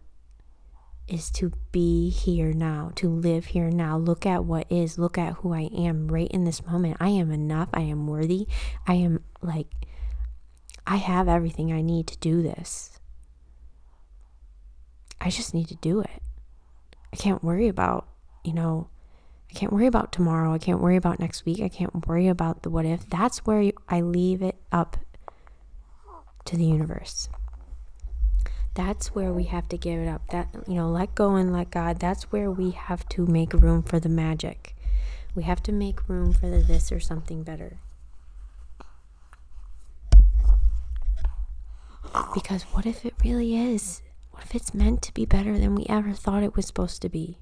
is 1.08 1.30
to 1.32 1.52
be 1.72 2.10
here 2.10 2.54
now, 2.54 2.92
to 2.96 3.10
live 3.10 3.46
here 3.48 3.70
now. 3.70 3.98
Look 3.98 4.26
at 4.26 4.46
what 4.46 4.72
is, 4.72 4.98
look 4.98 5.18
at 5.18 5.34
who 5.36 5.54
I 5.54 5.70
am 5.76 6.08
right 6.08 6.30
in 6.32 6.46
this 6.46 6.66
moment. 6.66 6.98
I 7.00 7.10
am 7.10 7.32
enough. 7.32 7.70
I 7.74 7.82
am 7.82 8.08
worthy. 8.08 8.48
I 8.88 8.96
am 8.96 9.24
like, 9.42 9.68
I 10.86 10.98
have 10.98 11.28
everything 11.28 11.72
I 11.72 11.82
need 11.82 12.08
to 12.08 12.18
do 12.20 12.42
this. 12.42 13.00
I 15.20 15.30
just 15.30 15.54
need 15.54 15.68
to 15.70 15.76
do 15.76 16.02
it. 16.02 16.22
I 17.12 17.16
can't 17.16 17.44
worry 17.44 17.68
about, 17.68 18.08
you 18.44 18.54
know, 18.54 18.90
I 19.54 19.60
can't 19.60 19.72
worry 19.72 19.86
about 19.86 20.12
tomorrow. 20.12 20.52
I 20.52 20.58
can't 20.58 20.82
worry 20.82 20.96
about 20.96 21.20
next 21.20 21.46
week. 21.46 21.62
I 21.62 21.70
can't 21.70 22.08
worry 22.08 22.28
about 22.28 22.64
the 22.64 22.72
what 22.72 22.86
if. 22.86 23.08
That's 23.08 23.46
where 23.46 23.72
I 23.88 24.02
leave 24.02 24.42
it 24.42 24.56
up 24.72 24.98
to 26.46 26.58
the 26.58 26.66
universe. 26.66 27.30
That's 28.74 29.14
where 29.14 29.32
we 29.32 29.44
have 29.44 29.70
to 29.70 29.78
give 29.78 30.00
it 30.00 30.08
up. 30.08 30.28
That, 30.30 30.50
you 30.68 30.74
know, 30.74 30.90
let 30.90 31.14
go 31.14 31.36
and 31.36 31.54
let 31.54 31.70
God. 31.70 32.00
That's 32.00 32.32
where 32.32 32.50
we 32.50 32.72
have 32.72 33.08
to 33.10 33.28
make 33.28 33.54
room 33.54 33.84
for 33.84 34.00
the 34.00 34.10
magic. 34.10 34.76
We 35.36 35.44
have 35.44 35.62
to 35.64 35.72
make 35.72 36.10
room 36.10 36.34
for 36.34 36.50
the 36.50 36.58
this 36.58 36.92
or 36.92 37.00
something 37.00 37.44
better. 37.44 37.78
Because 42.34 42.64
what 42.64 42.88
if 42.88 43.06
it 43.06 43.14
really 43.24 43.56
is? 43.56 44.02
What 44.32 44.44
if 44.44 44.56
it's 44.56 44.74
meant 44.74 45.04
to 45.04 45.14
be 45.14 45.26
better 45.26 45.60
than 45.60 45.76
we 45.76 45.86
ever 45.88 46.14
thought 46.14 46.42
it 46.42 46.56
was 46.56 46.66
supposed 46.66 47.04
to 47.04 47.10
be? 47.10 47.38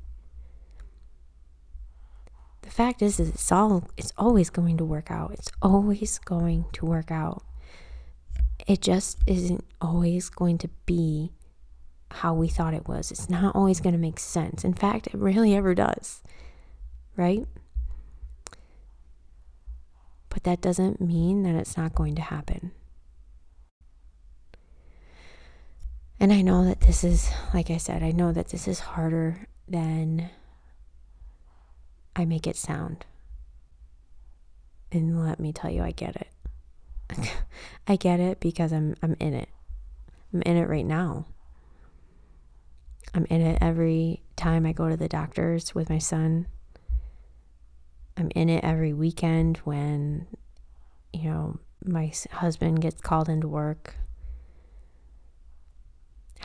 The 2.71 2.75
fact 2.75 3.01
is, 3.01 3.19
is 3.19 3.27
it's 3.27 3.51
all 3.51 3.83
it's 3.97 4.13
always 4.17 4.49
going 4.49 4.77
to 4.77 4.85
work 4.85 5.11
out. 5.11 5.33
It's 5.33 5.51
always 5.61 6.19
going 6.19 6.67
to 6.71 6.85
work 6.85 7.11
out. 7.11 7.43
It 8.65 8.79
just 8.79 9.17
isn't 9.27 9.65
always 9.81 10.29
going 10.29 10.57
to 10.59 10.69
be 10.85 11.33
how 12.11 12.33
we 12.33 12.47
thought 12.47 12.73
it 12.73 12.87
was. 12.87 13.11
It's 13.11 13.29
not 13.29 13.57
always 13.57 13.81
going 13.81 13.91
to 13.91 13.99
make 13.99 14.19
sense. 14.19 14.63
In 14.63 14.73
fact, 14.73 15.07
it 15.07 15.15
rarely 15.15 15.53
ever 15.53 15.75
does. 15.75 16.21
Right? 17.17 17.45
But 20.29 20.45
that 20.45 20.61
doesn't 20.61 21.01
mean 21.01 21.43
that 21.43 21.55
it's 21.55 21.75
not 21.75 21.93
going 21.93 22.15
to 22.15 22.21
happen. 22.21 22.71
And 26.21 26.31
I 26.31 26.41
know 26.41 26.63
that 26.63 26.79
this 26.79 27.03
is, 27.03 27.31
like 27.53 27.69
I 27.69 27.75
said, 27.75 28.01
I 28.01 28.11
know 28.11 28.31
that 28.31 28.47
this 28.47 28.65
is 28.65 28.79
harder 28.79 29.49
than 29.67 30.29
I 32.15 32.25
make 32.25 32.47
it 32.47 32.57
sound. 32.57 33.05
And 34.91 35.23
let 35.23 35.39
me 35.39 35.53
tell 35.53 35.71
you, 35.71 35.83
I 35.83 35.91
get 35.91 36.15
it. 36.15 37.33
I 37.87 37.95
get 37.95 38.19
it 38.19 38.39
because 38.39 38.71
I'm 38.71 38.95
I'm 39.01 39.15
in 39.19 39.33
it. 39.33 39.49
I'm 40.33 40.41
in 40.43 40.57
it 40.57 40.67
right 40.67 40.85
now. 40.85 41.25
I'm 43.13 43.25
in 43.25 43.41
it 43.41 43.57
every 43.61 44.21
time 44.35 44.65
I 44.65 44.71
go 44.71 44.89
to 44.89 44.97
the 44.97 45.09
doctors 45.09 45.75
with 45.75 45.89
my 45.89 45.97
son. 45.97 46.47
I'm 48.17 48.31
in 48.35 48.49
it 48.49 48.63
every 48.63 48.93
weekend 48.93 49.57
when 49.57 50.27
you 51.13 51.29
know 51.29 51.59
my 51.83 52.11
husband 52.31 52.81
gets 52.81 53.01
called 53.01 53.29
into 53.29 53.47
work 53.47 53.95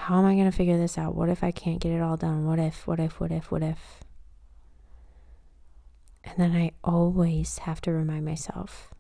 how 0.06 0.18
am 0.18 0.26
I 0.26 0.34
going 0.34 0.50
to 0.50 0.56
figure 0.56 0.76
this 0.76 0.98
out? 0.98 1.14
What 1.14 1.28
if 1.28 1.42
I 1.42 1.50
can't 1.50 1.80
get 1.80 1.92
it 1.92 2.00
all 2.00 2.16
done? 2.16 2.46
What 2.46 2.58
if, 2.58 2.86
what 2.86 3.00
if, 3.00 3.18
what 3.18 3.32
if, 3.32 3.50
what 3.50 3.62
if? 3.62 4.04
And 6.26 6.36
then 6.36 6.52
I 6.54 6.72
always 6.84 7.58
have 7.58 7.80
to 7.82 7.92
remind 7.92 8.24
myself 8.26 8.92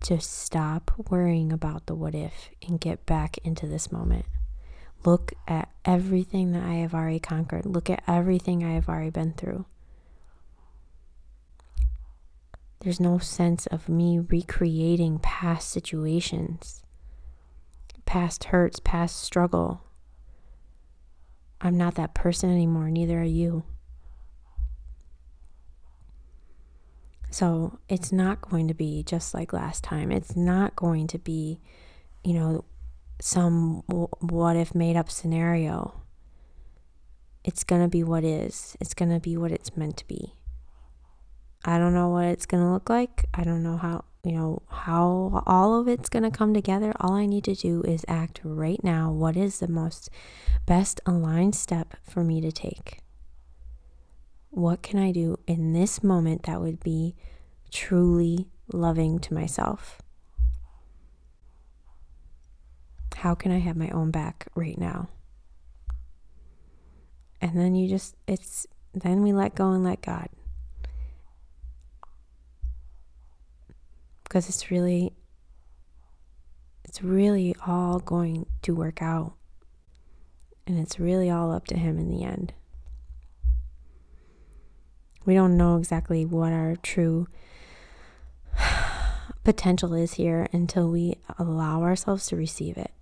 to 0.00 0.20
stop 0.20 0.92
worrying 1.08 1.50
about 1.50 1.86
the 1.86 1.94
what 1.94 2.14
if 2.14 2.50
and 2.66 2.78
get 2.78 3.06
back 3.06 3.38
into 3.38 3.66
this 3.66 3.90
moment. 3.90 4.26
Look 5.04 5.32
at 5.48 5.70
everything 5.84 6.52
that 6.52 6.62
I 6.64 6.74
have 6.74 6.94
already 6.94 7.20
conquered. 7.20 7.64
Look 7.64 7.88
at 7.88 8.02
everything 8.06 8.62
I 8.62 8.72
have 8.72 8.88
already 8.88 9.10
been 9.10 9.32
through. 9.32 9.64
There's 12.80 13.00
no 13.00 13.16
sense 13.18 13.66
of 13.68 13.88
me 13.88 14.18
recreating 14.18 15.18
past 15.20 15.70
situations 15.70 16.84
past 18.06 18.44
hurts, 18.44 18.80
past 18.80 19.20
struggle. 19.22 19.82
I'm 21.60 21.76
not 21.76 21.94
that 21.94 22.14
person 22.14 22.50
anymore, 22.50 22.90
neither 22.90 23.20
are 23.20 23.24
you. 23.24 23.64
So 27.34 27.80
it's 27.88 28.12
not 28.12 28.40
going 28.42 28.68
to 28.68 28.74
be 28.74 29.02
just 29.02 29.34
like 29.34 29.52
last 29.52 29.82
time. 29.82 30.12
It's 30.12 30.36
not 30.36 30.76
going 30.76 31.08
to 31.08 31.18
be, 31.18 31.60
you 32.22 32.32
know, 32.32 32.64
some 33.20 33.82
what 33.88 34.54
if 34.54 34.72
made 34.72 34.94
up 34.94 35.10
scenario. 35.10 36.00
It's 37.42 37.64
going 37.64 37.82
to 37.82 37.88
be 37.88 38.04
what 38.04 38.22
is. 38.22 38.76
It's 38.78 38.94
going 38.94 39.10
to 39.10 39.18
be 39.18 39.36
what 39.36 39.50
it's 39.50 39.76
meant 39.76 39.96
to 39.96 40.06
be. 40.06 40.34
I 41.64 41.76
don't 41.78 41.92
know 41.92 42.08
what 42.08 42.26
it's 42.26 42.46
going 42.46 42.62
to 42.62 42.70
look 42.70 42.88
like. 42.88 43.24
I 43.34 43.42
don't 43.42 43.64
know 43.64 43.78
how 43.78 44.04
you 44.22 44.30
know, 44.30 44.62
how 44.68 45.42
all 45.44 45.80
of 45.80 45.88
it's 45.88 46.08
going 46.08 46.22
to 46.22 46.30
come 46.30 46.54
together. 46.54 46.94
All 47.00 47.14
I 47.14 47.26
need 47.26 47.42
to 47.44 47.56
do 47.56 47.82
is 47.82 48.04
act 48.06 48.42
right 48.44 48.82
now. 48.84 49.10
What 49.10 49.36
is 49.36 49.58
the 49.58 49.66
most 49.66 50.08
best 50.66 51.00
aligned 51.04 51.56
step 51.56 51.94
for 52.08 52.22
me 52.22 52.40
to 52.42 52.52
take? 52.52 53.03
What 54.54 54.82
can 54.82 54.98
I 54.98 55.12
do 55.12 55.38
in 55.46 55.72
this 55.72 56.02
moment 56.02 56.44
that 56.44 56.60
would 56.60 56.80
be 56.80 57.14
truly 57.72 58.48
loving 58.72 59.18
to 59.20 59.34
myself? 59.34 60.00
How 63.16 63.34
can 63.34 63.52
I 63.52 63.58
have 63.58 63.76
my 63.76 63.90
own 63.90 64.10
back 64.10 64.46
right 64.54 64.78
now? 64.78 65.08
And 67.40 67.58
then 67.58 67.74
you 67.74 67.88
just, 67.88 68.16
it's, 68.26 68.66
then 68.92 69.22
we 69.22 69.32
let 69.32 69.54
go 69.54 69.72
and 69.72 69.84
let 69.84 70.02
God. 70.02 70.28
because 74.34 74.48
it's 74.48 74.68
really 74.68 75.12
it's 76.84 77.02
really 77.02 77.54
all 77.64 78.00
going 78.00 78.46
to 78.62 78.74
work 78.74 79.00
out 79.00 79.34
and 80.66 80.76
it's 80.76 80.98
really 80.98 81.30
all 81.30 81.52
up 81.52 81.68
to 81.68 81.76
him 81.76 82.00
in 82.00 82.10
the 82.10 82.24
end 82.24 82.52
we 85.24 85.34
don't 85.34 85.56
know 85.56 85.76
exactly 85.76 86.24
what 86.24 86.52
our 86.52 86.76
true 86.76 87.26
potential 89.44 89.94
is 89.94 90.14
here 90.14 90.48
until 90.52 90.90
we 90.90 91.16
allow 91.38 91.82
ourselves 91.82 92.26
to 92.26 92.36
receive 92.36 92.76
it 92.76 92.92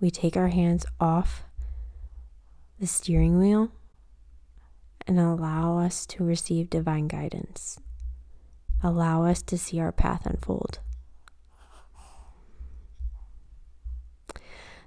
we 0.00 0.10
take 0.10 0.36
our 0.36 0.48
hands 0.48 0.84
off 1.00 1.44
the 2.80 2.86
steering 2.86 3.38
wheel 3.38 3.70
and 5.06 5.18
allow 5.18 5.78
us 5.78 6.06
to 6.06 6.24
receive 6.24 6.70
divine 6.70 7.08
guidance 7.08 7.78
allow 8.82 9.24
us 9.24 9.42
to 9.42 9.56
see 9.56 9.80
our 9.80 9.92
path 9.92 10.26
unfold. 10.26 10.80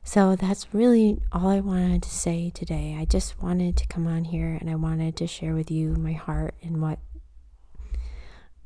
So 0.08 0.36
that's 0.36 0.72
really 0.72 1.18
all 1.32 1.48
I 1.48 1.62
wanted 1.62 2.04
to 2.04 2.10
say 2.10 2.52
today. 2.54 2.96
I 2.98 3.06
just 3.06 3.42
wanted 3.42 3.76
to 3.78 3.88
come 3.88 4.06
on 4.06 4.26
here 4.26 4.56
and 4.62 4.70
I 4.70 4.76
wanted 4.76 5.16
to 5.18 5.26
share 5.26 5.56
with 5.56 5.72
you 5.72 5.96
my 5.96 6.14
heart 6.14 6.54
and 6.62 6.80
what 6.80 7.00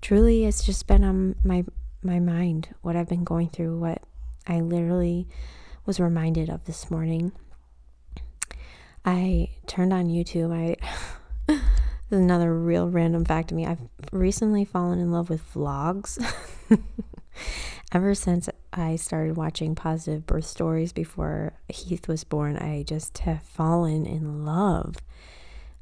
truly 0.01 0.43
has 0.43 0.61
just 0.61 0.85
been 0.85 1.03
on 1.05 1.35
my 1.43 1.63
my 2.03 2.19
mind, 2.19 2.75
what 2.81 2.97
I've 2.97 3.07
been 3.07 3.23
going 3.23 3.47
through, 3.47 3.79
what 3.79 4.03
I 4.45 4.59
literally 4.59 5.27
was 5.85 5.97
reminded 5.97 6.49
of 6.49 6.65
this 6.65 6.91
morning. 6.91 7.31
I 9.05 9.49
turned 9.65 9.93
on 9.93 10.07
YouTube. 10.07 10.53
I 10.53 11.57
another 12.11 12.53
real 12.53 12.89
random 12.89 13.23
fact 13.23 13.47
to 13.49 13.55
me. 13.55 13.65
I've 13.65 13.87
recently 14.11 14.65
fallen 14.65 14.99
in 14.99 15.13
love 15.13 15.29
with 15.29 15.53
vlogs. 15.53 16.21
Ever 17.91 18.13
since 18.13 18.49
I 18.71 18.95
started 18.97 19.35
watching 19.35 19.73
positive 19.73 20.25
birth 20.25 20.45
stories 20.45 20.93
before 20.93 21.53
Heath 21.69 22.07
was 22.07 22.23
born, 22.23 22.57
I 22.57 22.83
just 22.83 23.19
have 23.19 23.41
fallen 23.41 24.05
in 24.05 24.45
love 24.45 24.97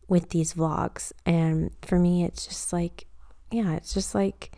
with 0.07 0.29
these 0.29 0.53
vlogs. 0.53 1.11
And 1.25 1.71
for 1.81 1.99
me, 1.99 2.23
it's 2.23 2.47
just 2.47 2.71
like, 2.71 3.07
yeah, 3.51 3.73
it's 3.73 3.93
just 3.93 4.15
like, 4.15 4.51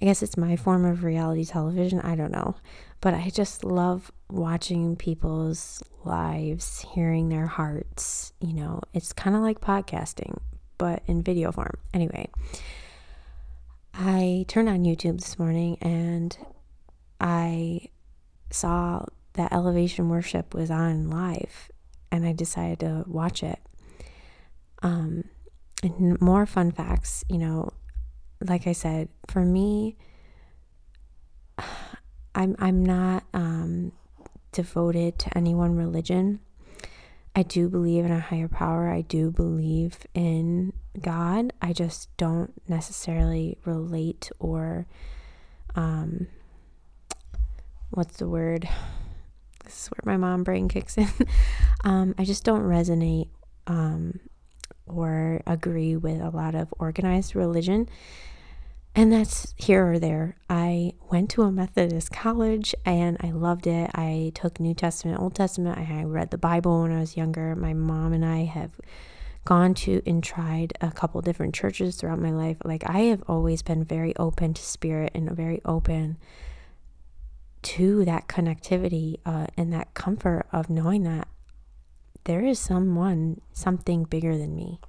I 0.00 0.06
guess 0.06 0.22
it's 0.22 0.36
my 0.36 0.56
form 0.56 0.84
of 0.84 1.04
reality 1.04 1.44
television. 1.44 2.00
I 2.00 2.14
don't 2.16 2.32
know. 2.32 2.56
But 3.00 3.14
I 3.14 3.30
just 3.30 3.64
love 3.64 4.10
watching 4.28 4.96
people's 4.96 5.82
lives, 6.04 6.84
hearing 6.94 7.28
their 7.28 7.46
hearts. 7.46 8.32
You 8.40 8.54
know, 8.54 8.80
it's 8.92 9.12
kind 9.12 9.36
of 9.36 9.42
like 9.42 9.60
podcasting, 9.60 10.38
but 10.78 11.02
in 11.06 11.22
video 11.22 11.52
form. 11.52 11.78
Anyway, 11.94 12.28
I 14.00 14.44
turned 14.46 14.68
on 14.68 14.84
YouTube 14.84 15.20
this 15.20 15.40
morning 15.40 15.76
and 15.82 16.38
I 17.20 17.88
saw 18.48 19.04
that 19.32 19.52
Elevation 19.52 20.08
Worship 20.08 20.54
was 20.54 20.70
on 20.70 21.10
live 21.10 21.68
and 22.12 22.24
I 22.24 22.32
decided 22.32 22.78
to 22.80 23.02
watch 23.08 23.42
it. 23.42 23.58
Um, 24.84 25.24
and 25.82 26.20
more 26.20 26.46
fun 26.46 26.70
facts, 26.70 27.24
you 27.28 27.38
know, 27.38 27.72
like 28.40 28.68
I 28.68 28.72
said, 28.72 29.08
for 29.26 29.44
me, 29.44 29.96
I'm 32.36 32.54
I'm 32.60 32.86
not 32.86 33.24
um, 33.34 33.90
devoted 34.52 35.18
to 35.18 35.36
any 35.36 35.56
one 35.56 35.74
religion. 35.74 36.38
I 37.38 37.44
do 37.44 37.68
believe 37.68 38.04
in 38.04 38.10
a 38.10 38.18
higher 38.18 38.48
power. 38.48 38.88
I 38.88 39.02
do 39.02 39.30
believe 39.30 39.96
in 40.12 40.72
God. 41.00 41.52
I 41.62 41.72
just 41.72 42.08
don't 42.16 42.52
necessarily 42.68 43.58
relate 43.64 44.28
or 44.40 44.88
um, 45.76 46.26
what's 47.90 48.16
the 48.16 48.28
word? 48.28 48.68
This 49.62 49.84
is 49.84 49.88
where 49.88 50.12
my 50.12 50.16
mom 50.16 50.42
brain 50.42 50.68
kicks 50.68 50.98
in. 50.98 51.06
um, 51.84 52.12
I 52.18 52.24
just 52.24 52.42
don't 52.42 52.64
resonate 52.64 53.28
um, 53.68 54.18
or 54.88 55.40
agree 55.46 55.94
with 55.94 56.20
a 56.20 56.30
lot 56.30 56.56
of 56.56 56.74
organized 56.80 57.36
religion. 57.36 57.88
And 58.98 59.12
that's 59.12 59.54
here 59.56 59.92
or 59.92 60.00
there. 60.00 60.34
I 60.50 60.94
went 61.08 61.30
to 61.30 61.42
a 61.42 61.52
Methodist 61.52 62.10
college 62.10 62.74
and 62.84 63.16
I 63.20 63.30
loved 63.30 63.68
it. 63.68 63.92
I 63.94 64.32
took 64.34 64.58
New 64.58 64.74
Testament, 64.74 65.20
Old 65.20 65.36
Testament. 65.36 65.78
I 65.78 66.02
read 66.02 66.32
the 66.32 66.36
Bible 66.36 66.82
when 66.82 66.90
I 66.90 66.98
was 66.98 67.16
younger. 67.16 67.54
My 67.54 67.74
mom 67.74 68.12
and 68.12 68.24
I 68.24 68.42
have 68.42 68.72
gone 69.44 69.74
to 69.74 70.02
and 70.04 70.20
tried 70.20 70.72
a 70.80 70.90
couple 70.90 71.20
different 71.20 71.54
churches 71.54 71.94
throughout 71.94 72.18
my 72.18 72.32
life. 72.32 72.56
Like 72.64 72.90
I 72.90 73.02
have 73.02 73.22
always 73.28 73.62
been 73.62 73.84
very 73.84 74.16
open 74.16 74.52
to 74.54 74.62
spirit 74.62 75.12
and 75.14 75.30
very 75.30 75.60
open 75.64 76.18
to 77.62 78.04
that 78.04 78.26
connectivity 78.26 79.20
uh, 79.24 79.46
and 79.56 79.72
that 79.72 79.94
comfort 79.94 80.48
of 80.50 80.68
knowing 80.68 81.04
that 81.04 81.28
there 82.24 82.44
is 82.44 82.58
someone, 82.58 83.42
something 83.52 84.02
bigger 84.02 84.36
than 84.36 84.56
me. 84.56 84.80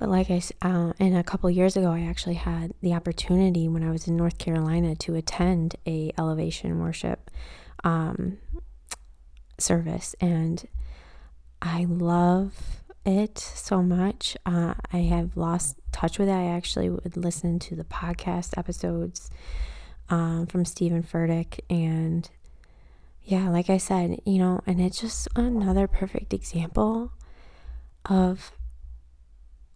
But 0.00 0.08
like 0.08 0.30
I, 0.30 0.40
uh, 0.62 0.94
and 0.98 1.14
a 1.14 1.22
couple 1.22 1.50
years 1.50 1.76
ago, 1.76 1.90
I 1.92 2.00
actually 2.00 2.36
had 2.36 2.72
the 2.80 2.94
opportunity 2.94 3.68
when 3.68 3.82
I 3.82 3.90
was 3.90 4.08
in 4.08 4.16
North 4.16 4.38
Carolina 4.38 4.96
to 4.96 5.14
attend 5.14 5.76
a 5.86 6.10
elevation 6.16 6.80
worship 6.80 7.30
um, 7.84 8.38
service, 9.58 10.16
and 10.18 10.66
I 11.60 11.84
love 11.84 12.80
it 13.04 13.38
so 13.38 13.82
much. 13.82 14.38
Uh, 14.46 14.72
I 14.90 15.00
have 15.00 15.36
lost 15.36 15.76
touch 15.92 16.18
with 16.18 16.30
it. 16.30 16.32
I 16.32 16.46
actually 16.46 16.88
would 16.88 17.18
listen 17.18 17.58
to 17.58 17.76
the 17.76 17.84
podcast 17.84 18.56
episodes 18.56 19.28
um, 20.08 20.46
from 20.46 20.64
Steven 20.64 21.02
Furtick. 21.02 21.60
And 21.68 22.26
yeah, 23.24 23.50
like 23.50 23.68
I 23.68 23.76
said, 23.76 24.18
you 24.24 24.38
know, 24.38 24.62
and 24.66 24.80
it's 24.80 25.02
just 25.02 25.28
another 25.36 25.86
perfect 25.86 26.32
example 26.32 27.12
of 28.06 28.52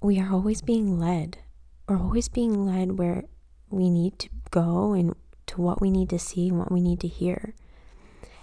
we 0.05 0.21
are 0.21 0.31
always 0.31 0.61
being 0.61 0.99
led. 0.99 1.38
We're 1.88 1.99
always 1.99 2.29
being 2.29 2.67
led 2.67 2.99
where 2.99 3.25
we 3.71 3.88
need 3.88 4.19
to 4.19 4.29
go 4.51 4.93
and 4.93 5.14
to 5.47 5.62
what 5.62 5.81
we 5.81 5.90
need 5.90 6.11
to 6.11 6.19
see 6.19 6.49
and 6.49 6.59
what 6.59 6.71
we 6.71 6.83
need 6.83 7.01
to 7.01 7.09
hear. 7.09 7.55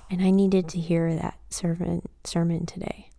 And 0.10 0.24
I 0.24 0.32
needed 0.32 0.67
to 0.69 0.80
hear 0.80 1.13
that 1.13 1.38
sermon 1.52 2.02
sermon 2.24 2.65
today. 2.65 3.10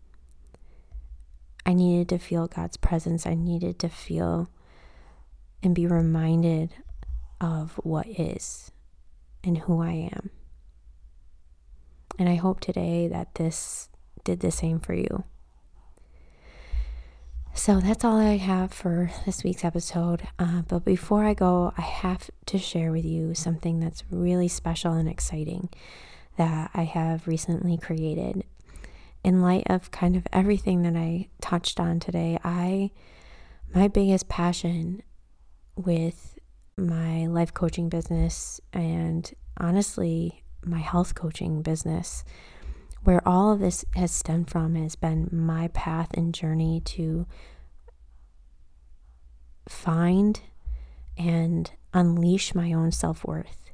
I 1.64 1.72
needed 1.72 2.08
to 2.08 2.18
feel 2.18 2.48
God's 2.48 2.76
presence. 2.76 3.26
I 3.28 3.34
needed 3.34 3.78
to 3.78 3.88
feel 3.88 4.50
and 5.62 5.72
be 5.72 5.86
reminded 5.86 6.74
of 7.40 7.78
what 7.84 8.08
is 8.08 8.72
and 9.44 9.58
who 9.58 9.80
I 9.80 10.10
am. 10.12 10.30
And 12.18 12.28
I 12.28 12.34
hope 12.34 12.58
today 12.58 13.06
that 13.06 13.36
this 13.36 13.88
did 14.24 14.40
the 14.40 14.50
same 14.50 14.80
for 14.80 14.94
you. 14.94 15.22
So 17.54 17.80
that's 17.80 18.02
all 18.02 18.18
I 18.18 18.38
have 18.38 18.72
for 18.72 19.10
this 19.26 19.44
week's 19.44 19.64
episode. 19.64 20.22
Uh, 20.38 20.62
but 20.62 20.84
before 20.84 21.24
I 21.24 21.34
go, 21.34 21.72
I 21.76 21.82
have 21.82 22.30
to 22.46 22.58
share 22.58 22.90
with 22.90 23.04
you 23.04 23.34
something 23.34 23.78
that's 23.78 24.02
really 24.10 24.48
special 24.48 24.94
and 24.94 25.08
exciting 25.08 25.68
that 26.38 26.70
I 26.74 26.84
have 26.84 27.28
recently 27.28 27.76
created. 27.76 28.44
In 29.22 29.42
light 29.42 29.64
of 29.68 29.90
kind 29.90 30.16
of 30.16 30.26
everything 30.32 30.82
that 30.82 30.96
I 30.96 31.28
touched 31.40 31.78
on 31.78 32.00
today, 32.00 32.38
I 32.42 32.90
my 33.74 33.86
biggest 33.86 34.28
passion 34.28 35.02
with 35.76 36.38
my 36.76 37.26
life 37.26 37.54
coaching 37.54 37.88
business 37.88 38.60
and 38.72 39.30
honestly 39.58 40.42
my 40.64 40.78
health 40.80 41.14
coaching 41.14 41.62
business 41.62 42.24
where 43.04 43.26
all 43.26 43.52
of 43.52 43.60
this 43.60 43.84
has 43.94 44.10
stemmed 44.10 44.50
from 44.50 44.74
has 44.74 44.96
been 44.96 45.28
my 45.32 45.68
path 45.68 46.08
and 46.14 46.34
journey 46.34 46.80
to 46.84 47.26
find 49.68 50.40
and 51.16 51.70
unleash 51.94 52.54
my 52.54 52.72
own 52.72 52.90
self-worth 52.90 53.70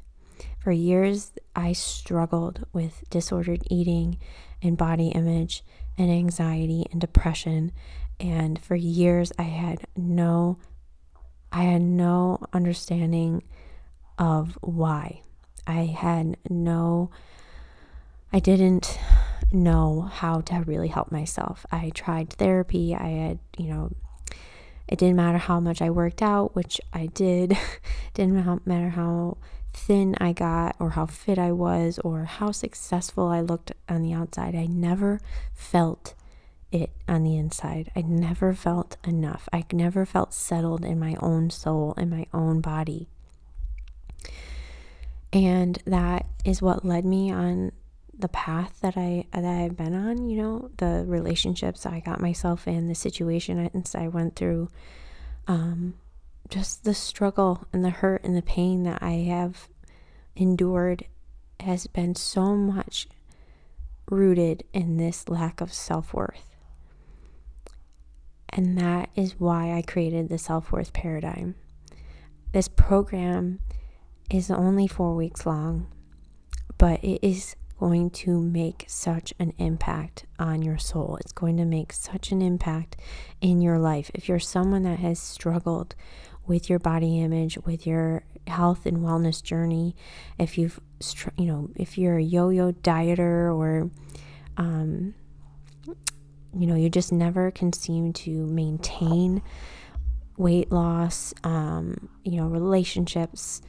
for 0.59 0.73
years 0.73 1.33
i 1.57 1.73
struggled 1.73 2.65
with 2.73 3.05
disordered 3.11 3.63
eating 3.71 4.19
and 4.61 4.77
body 4.77 5.09
image 5.09 5.65
and 5.97 6.11
anxiety 6.11 6.85
and 6.91 7.01
depression 7.01 7.73
and 8.21 8.61
for 8.61 8.75
years 8.75 9.33
i 9.39 9.43
had 9.43 9.87
no 9.97 10.59
I 11.51 11.63
had 11.63 11.83
no 11.83 12.39
understanding 12.53 13.43
of 14.19 14.59
why. 14.61 15.23
I 15.67 15.85
had 15.85 16.37
no, 16.49 17.11
I 18.33 18.39
didn't 18.39 18.99
know 19.53 20.03
how 20.13 20.41
to 20.43 20.63
really 20.67 20.89
help 20.89 21.11
myself. 21.11 21.65
I 21.71 21.91
tried 21.91 22.31
therapy. 22.31 22.95
I 22.95 23.09
had, 23.09 23.39
you 23.57 23.69
know, 23.69 23.93
it 24.87 24.99
didn't 24.99 25.17
matter 25.17 25.39
how 25.39 25.61
much 25.61 25.83
I 25.83 25.91
worked 25.91 26.23
out, 26.23 26.55
which 26.55 26.81
I 26.93 27.07
did. 27.07 27.57
didn't 28.15 28.67
matter 28.67 28.91
how 28.91 29.37
thin 29.73 30.17
I 30.21 30.33
got 30.33 30.77
or 30.79 30.91
how 30.91 31.07
fit 31.07 31.39
I 31.39 31.53
was 31.53 31.99
or 32.01 32.25
how 32.25 32.53
successful 32.53 33.29
I 33.29 33.41
looked 33.41 33.73
on 33.89 34.03
the 34.03 34.13
outside. 34.13 34.55
I 34.55 34.67
never 34.67 35.21
felt 35.55 36.15
it 36.73 36.91
on 37.07 37.23
the 37.23 37.37
inside. 37.37 37.91
I 37.95 38.03
never 38.03 38.55
felt 38.55 38.97
enough. 39.07 39.49
I 39.53 39.65
never 39.73 40.05
felt 40.05 40.35
settled 40.35 40.85
in 40.85 40.99
my 40.99 41.17
own 41.21 41.51
soul, 41.51 41.95
in 41.97 42.11
my 42.11 42.27
own 42.33 42.61
body. 42.61 43.09
And 45.33 45.79
that 45.85 46.27
is 46.45 46.63
what 46.63 46.85
led 46.85 47.05
me 47.05 47.31
on 47.31 47.73
the 48.19 48.29
path 48.29 48.81
that 48.81 48.97
I 48.97 49.27
that 49.33 49.45
I've 49.45 49.77
been 49.77 49.95
on, 49.95 50.29
you 50.29 50.43
know, 50.43 50.71
the 50.79 51.05
relationships 51.07 51.87
I 51.87 52.01
got 52.01 52.21
myself 52.21 52.67
in, 52.67 52.89
the 52.89 52.95
situation 52.95 53.71
I 53.95 54.09
went 54.09 54.35
through, 54.35 54.69
um, 55.47 55.95
just 56.49 56.85
the 56.85 56.95
struggle 56.95 57.67
and 57.73 57.85
the 57.85 57.91
hurt 57.91 58.25
and 58.25 58.37
the 58.37 58.43
pain 58.43 58.83
that 58.85 59.03
I 59.03 59.13
have 59.29 59.69
endured 60.35 61.05
has 61.61 61.87
been 61.87 62.15
so 62.15 62.55
much 62.57 63.09
rooted 64.11 64.65
in 64.73 64.97
this 64.97 65.29
lack 65.29 65.61
of 65.61 65.73
self 65.73 66.13
worth. 66.13 66.57
And 68.49 68.79
that 68.79 69.11
is 69.15 69.39
why 69.39 69.73
I 69.73 69.83
created 69.83 70.29
the 70.29 70.39
self 70.39 70.73
worth 70.73 70.93
paradigm. 70.93 71.55
This 72.53 72.67
program 72.67 73.61
is 74.31 74.51
only 74.51 74.87
four 74.87 75.15
weeks 75.15 75.47
long, 75.47 75.87
but 76.79 77.03
it 77.05 77.25
is 77.27 77.55
going 77.79 78.11
to 78.11 78.41
make 78.41 78.85
such 78.89 79.33
an 79.39 79.53
impact 79.59 80.27
on 80.39 80.63
your 80.63 80.79
soul. 80.79 81.17
It's 81.21 81.33
going 81.33 81.57
to 81.59 81.65
make 81.65 81.93
such 81.93 82.33
an 82.33 82.43
impact 82.43 82.97
in 83.41 83.61
your 83.61 83.79
life. 83.79 84.11
If 84.15 84.29
you're 84.29 84.41
someone 84.41 84.83
that 84.83 84.99
has 84.99 85.21
struggled 85.21 85.95
with 86.47 86.69
your 86.69 86.79
body 86.79 87.21
image, 87.21 87.59
with 87.59 87.87
your 87.87 88.25
health 88.47 88.87
and 88.87 88.99
wellness 88.99 89.43
journey, 89.43 89.95
if 90.39 90.59
you've, 90.59 90.81
you 91.37 91.47
know, 91.47 91.71
if 91.77 91.97
you're 91.97 92.17
a 92.17 92.23
yo 92.23 92.49
yo 92.49 92.73
dieter 92.73 93.55
or, 93.55 93.91
um, 94.57 95.15
you 96.59 96.67
know, 96.67 96.75
you 96.75 96.89
just 96.89 97.13
never 97.13 97.51
can 97.51 97.73
seem 97.73 98.13
to 98.13 98.31
maintain 98.47 99.43
weight 100.37 100.73
loss, 100.73 101.35
um, 101.45 102.09
you 102.25 102.41
know, 102.41 102.47
relationships, 102.47 103.61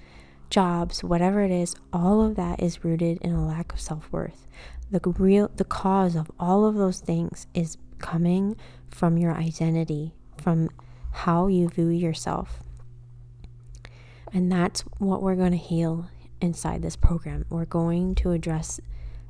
jobs, 0.50 1.04
whatever 1.04 1.42
it 1.42 1.52
is, 1.52 1.76
all 1.94 2.22
of 2.22 2.36
that 2.36 2.62
is 2.62 2.84
rooted 2.84 3.20
in 3.22 3.34
a 3.34 3.46
lack 3.46 3.74
of 3.74 3.80
self-worth. 3.80 4.48
The 4.92 5.00
real 5.18 5.52
the 5.56 5.66
cause 5.66 6.16
of 6.16 6.32
all 6.40 6.66
of 6.66 6.76
those 6.76 7.00
things 7.00 7.48
is 7.54 7.78
coming 8.00 8.56
from 8.90 9.18
your 9.18 9.34
identity, 9.34 10.14
from 10.38 10.70
how 11.12 11.48
you 11.48 11.70
view 11.70 11.90
yourself. 11.90 12.64
And 14.34 14.52
that's 14.52 14.82
what 14.98 15.22
we're 15.22 15.36
going 15.36 15.52
to 15.52 15.58
heal 15.58 16.10
inside 16.42 16.82
this 16.82 16.96
program. 16.96 17.46
We're 17.50 17.66
going 17.66 18.16
to 18.16 18.32
address 18.32 18.80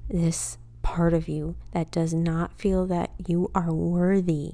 this 0.09 0.57
part 0.81 1.13
of 1.13 1.27
you 1.27 1.55
that 1.71 1.91
does 1.91 2.13
not 2.13 2.57
feel 2.57 2.85
that 2.87 3.11
you 3.27 3.51
are 3.53 3.73
worthy 3.73 4.53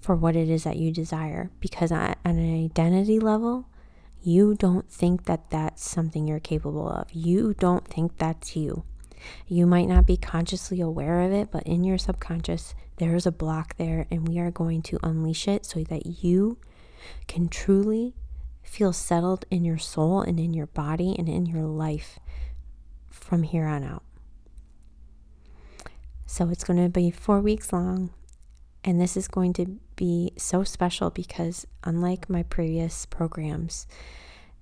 for 0.00 0.14
what 0.14 0.36
it 0.36 0.48
is 0.48 0.64
that 0.64 0.76
you 0.76 0.92
desire 0.92 1.50
because 1.58 1.90
on 1.90 2.14
an 2.24 2.64
identity 2.64 3.18
level 3.18 3.68
you 4.22 4.54
don't 4.54 4.90
think 4.90 5.24
that 5.26 5.50
that's 5.50 5.88
something 5.88 6.26
you're 6.26 6.40
capable 6.40 6.88
of. 6.88 7.12
You 7.12 7.54
don't 7.54 7.86
think 7.86 8.18
that's 8.18 8.56
you. 8.56 8.84
You 9.46 9.66
might 9.66 9.88
not 9.88 10.06
be 10.06 10.16
consciously 10.16 10.80
aware 10.80 11.20
of 11.20 11.32
it 11.32 11.50
but 11.50 11.62
in 11.64 11.84
your 11.84 11.98
subconscious 11.98 12.74
there 12.98 13.14
is 13.14 13.26
a 13.26 13.32
block 13.32 13.76
there 13.76 14.06
and 14.10 14.26
we 14.26 14.38
are 14.38 14.50
going 14.50 14.82
to 14.82 14.98
unleash 15.02 15.48
it 15.48 15.66
so 15.66 15.82
that 15.84 16.22
you 16.22 16.58
can 17.26 17.48
truly 17.48 18.14
feel 18.62 18.92
settled 18.92 19.44
in 19.50 19.64
your 19.64 19.78
soul 19.78 20.20
and 20.20 20.40
in 20.40 20.52
your 20.54 20.66
body 20.66 21.14
and 21.18 21.28
in 21.28 21.46
your 21.46 21.62
life 21.62 22.18
from 23.10 23.42
here 23.42 23.66
on 23.66 23.84
out. 23.84 24.02
So 26.26 26.48
it's 26.50 26.64
going 26.64 26.82
to 26.82 26.88
be 26.88 27.10
four 27.10 27.40
weeks 27.40 27.72
long 27.72 28.10
and 28.84 29.00
this 29.00 29.16
is 29.16 29.28
going 29.28 29.52
to 29.54 29.78
be 29.96 30.32
so 30.36 30.62
special 30.64 31.10
because, 31.10 31.66
unlike 31.84 32.30
my 32.30 32.42
previous 32.42 33.06
programs, 33.06 33.86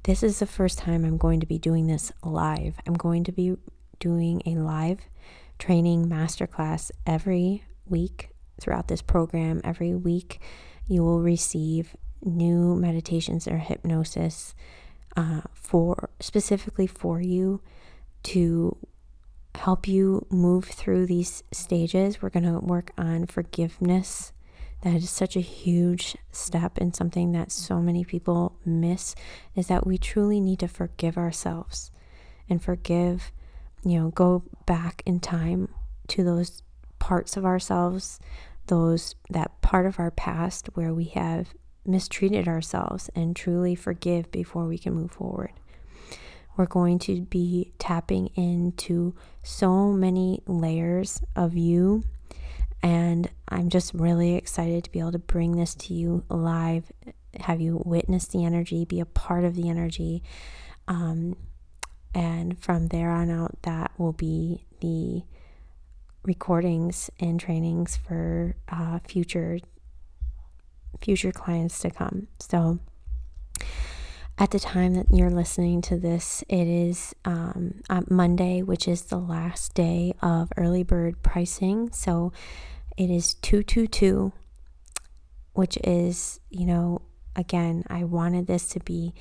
this 0.04 0.22
is 0.22 0.38
the 0.38 0.46
first 0.46 0.78
time 0.78 1.04
I'm 1.04 1.16
going 1.16 1.40
to 1.40 1.46
be 1.46 1.58
doing 1.58 1.86
this 1.86 2.12
live. 2.22 2.76
I'm 2.86 2.94
going 2.94 3.24
to 3.24 3.32
be 3.32 3.56
doing 3.98 4.42
a 4.46 4.56
live 4.56 5.00
training 5.58 6.06
masterclass 6.06 6.90
every 7.06 7.64
week 7.86 8.30
throughout 8.60 8.88
this 8.88 9.02
program. 9.02 9.60
Every 9.64 9.94
week, 9.94 10.40
you 10.86 11.02
will 11.02 11.20
receive 11.20 11.96
new 12.22 12.74
meditations 12.76 13.46
or 13.46 13.58
hypnosis 13.58 14.54
uh, 15.16 15.42
for 15.54 16.10
specifically 16.20 16.86
for 16.86 17.20
you 17.20 17.60
to 18.24 18.76
help 19.54 19.86
you 19.86 20.26
move 20.30 20.64
through 20.64 21.06
these 21.06 21.42
stages. 21.52 22.20
We're 22.20 22.30
going 22.30 22.44
to 22.44 22.58
work 22.58 22.90
on 22.98 23.26
forgiveness. 23.26 24.32
That 24.84 24.96
is 24.96 25.08
such 25.08 25.34
a 25.34 25.40
huge 25.40 26.14
step 26.30 26.76
and 26.76 26.94
something 26.94 27.32
that 27.32 27.50
so 27.50 27.80
many 27.80 28.04
people 28.04 28.58
miss 28.66 29.14
is 29.56 29.68
that 29.68 29.86
we 29.86 29.96
truly 29.96 30.40
need 30.40 30.58
to 30.58 30.68
forgive 30.68 31.16
ourselves 31.16 31.90
and 32.50 32.62
forgive, 32.62 33.32
you 33.82 33.98
know, 33.98 34.10
go 34.10 34.42
back 34.66 35.02
in 35.06 35.20
time 35.20 35.70
to 36.08 36.22
those 36.22 36.62
parts 36.98 37.38
of 37.38 37.46
ourselves, 37.46 38.20
those 38.66 39.14
that 39.30 39.58
part 39.62 39.86
of 39.86 39.98
our 39.98 40.10
past 40.10 40.68
where 40.74 40.92
we 40.92 41.04
have 41.04 41.54
mistreated 41.86 42.46
ourselves 42.46 43.08
and 43.14 43.34
truly 43.34 43.74
forgive 43.74 44.30
before 44.30 44.66
we 44.66 44.76
can 44.76 44.92
move 44.92 45.12
forward. 45.12 45.52
We're 46.58 46.66
going 46.66 46.98
to 47.00 47.22
be 47.22 47.72
tapping 47.78 48.28
into 48.34 49.14
so 49.42 49.92
many 49.92 50.42
layers 50.46 51.22
of 51.34 51.56
you. 51.56 52.04
And 52.84 53.30
I'm 53.48 53.70
just 53.70 53.94
really 53.94 54.34
excited 54.34 54.84
to 54.84 54.92
be 54.92 55.00
able 55.00 55.12
to 55.12 55.18
bring 55.18 55.56
this 55.56 55.74
to 55.76 55.94
you 55.94 56.22
live, 56.28 56.92
have 57.40 57.58
you 57.58 57.82
witness 57.82 58.26
the 58.26 58.44
energy, 58.44 58.84
be 58.84 59.00
a 59.00 59.06
part 59.06 59.44
of 59.44 59.54
the 59.54 59.70
energy. 59.70 60.22
Um, 60.86 61.34
and 62.14 62.58
from 62.58 62.88
there 62.88 63.08
on 63.10 63.30
out, 63.30 63.56
that 63.62 63.92
will 63.96 64.12
be 64.12 64.66
the 64.80 65.22
recordings 66.24 67.08
and 67.18 67.40
trainings 67.40 67.96
for 67.96 68.54
uh, 68.68 68.98
future 69.08 69.58
future 71.00 71.32
clients 71.32 71.78
to 71.80 71.90
come. 71.90 72.28
So 72.38 72.80
at 74.36 74.50
the 74.50 74.60
time 74.60 74.94
that 74.94 75.06
you're 75.10 75.30
listening 75.30 75.80
to 75.82 75.96
this, 75.96 76.44
it 76.48 76.66
is 76.66 77.14
um, 77.24 77.80
Monday, 78.10 78.62
which 78.62 78.86
is 78.86 79.02
the 79.02 79.18
last 79.18 79.74
day 79.74 80.14
of 80.20 80.52
early 80.56 80.82
bird 80.82 81.22
pricing. 81.22 81.90
So 81.92 82.32
it 82.96 83.10
is 83.10 83.34
222, 83.34 84.32
which 85.52 85.76
is, 85.84 86.40
you 86.50 86.66
know, 86.66 87.02
again, 87.36 87.84
I 87.88 88.04
wanted 88.04 88.46
this 88.46 88.68
to 88.68 88.80
be 88.80 89.14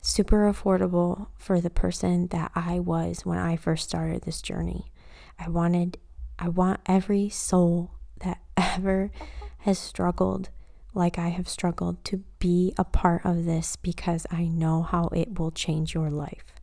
super 0.00 0.50
affordable 0.50 1.28
for 1.36 1.60
the 1.60 1.70
person 1.70 2.28
that 2.28 2.52
I 2.54 2.78
was 2.78 3.26
when 3.26 3.38
I 3.38 3.56
first 3.56 3.88
started 3.88 4.22
this 4.22 4.42
journey. 4.42 4.92
I 5.38 5.48
wanted, 5.48 5.98
I 6.38 6.48
want 6.48 6.80
every 6.86 7.28
soul 7.28 7.92
that 8.20 8.38
ever 8.56 9.10
has 9.58 9.78
struggled 9.78 10.50
like 10.96 11.18
I 11.18 11.28
have 11.28 11.48
struggled 11.48 12.02
to 12.06 12.24
be 12.38 12.72
a 12.78 12.84
part 12.84 13.24
of 13.24 13.44
this 13.44 13.76
because 13.76 14.26
I 14.30 14.46
know 14.46 14.82
how 14.82 15.08
it 15.08 15.38
will 15.38 15.50
change 15.50 15.92
your 15.92 16.10
life. 16.10 16.54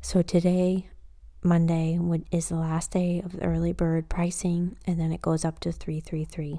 So 0.00 0.22
today, 0.22 0.88
Monday, 1.44 1.98
is 2.32 2.48
the 2.48 2.56
last 2.56 2.90
day 2.90 3.20
of 3.22 3.32
the 3.32 3.44
early 3.44 3.72
bird 3.72 4.08
pricing, 4.08 4.76
and 4.86 4.98
then 4.98 5.12
it 5.12 5.20
goes 5.20 5.44
up 5.44 5.60
to 5.60 5.70
333 5.72 6.58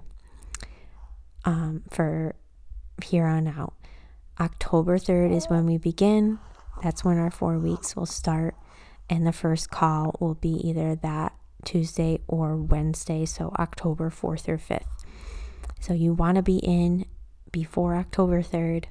um, 1.43 1.83
for 1.89 2.35
here 3.03 3.25
on 3.25 3.47
out. 3.47 3.73
October 4.39 4.97
3rd 4.97 5.35
is 5.35 5.49
when 5.49 5.65
we 5.65 5.77
begin. 5.77 6.39
That's 6.83 7.03
when 7.03 7.17
our 7.17 7.31
four 7.31 7.57
weeks 7.57 7.95
will 7.95 8.05
start, 8.05 8.55
and 9.09 9.25
the 9.25 9.31
first 9.31 9.71
call 9.71 10.15
will 10.19 10.35
be 10.35 10.49
either 10.49 10.95
that 10.95 11.33
Tuesday 11.63 12.19
or 12.27 12.55
Wednesday, 12.55 13.25
so 13.25 13.53
October 13.57 14.11
4th 14.11 14.47
or 14.47 14.57
5th. 14.57 14.85
So 15.79 15.93
you 15.93 16.13
want 16.13 16.35
to 16.35 16.43
be 16.43 16.57
in 16.57 17.05
before 17.51 17.95
October 17.95 18.43
3rd. 18.43 18.85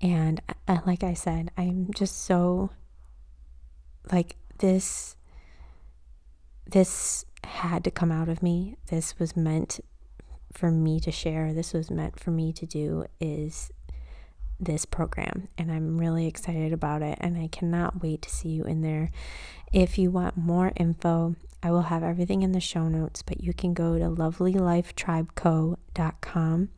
And 0.00 0.40
uh, 0.68 0.78
like 0.86 1.02
I 1.02 1.14
said, 1.14 1.50
I'm 1.56 1.90
just 1.94 2.24
so 2.24 2.70
like 4.12 4.36
this 4.58 5.16
this 6.68 7.24
had 7.44 7.84
to 7.84 7.90
come 7.90 8.10
out 8.10 8.28
of 8.28 8.42
me. 8.42 8.76
This 8.88 9.18
was 9.18 9.36
meant 9.36 9.80
for 10.52 10.70
me 10.70 11.00
to 11.00 11.12
share. 11.12 11.52
This 11.52 11.72
was 11.72 11.90
meant 11.90 12.18
for 12.18 12.30
me 12.30 12.52
to 12.52 12.66
do 12.66 13.06
is 13.20 13.70
this 14.58 14.86
program 14.86 15.48
and 15.58 15.70
I'm 15.70 15.98
really 15.98 16.26
excited 16.26 16.72
about 16.72 17.02
it 17.02 17.18
and 17.20 17.36
I 17.36 17.48
cannot 17.48 18.02
wait 18.02 18.22
to 18.22 18.30
see 18.30 18.48
you 18.48 18.64
in 18.64 18.80
there. 18.80 19.10
If 19.72 19.98
you 19.98 20.10
want 20.10 20.36
more 20.36 20.72
info, 20.76 21.36
I 21.62 21.70
will 21.70 21.82
have 21.82 22.02
everything 22.02 22.42
in 22.42 22.52
the 22.52 22.60
show 22.60 22.88
notes, 22.88 23.22
but 23.22 23.42
you 23.42 23.52
can 23.52 23.74
go 23.74 23.98
to 23.98 24.06
lovelylifetribeco.com 24.06 26.68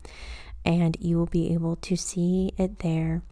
and 0.64 0.97
you 1.01 1.17
will 1.17 1.27
be 1.27 1.55
able 1.55 1.77
to 1.77 1.97
see 1.97 2.53
it 2.59 2.81
there 2.81 3.23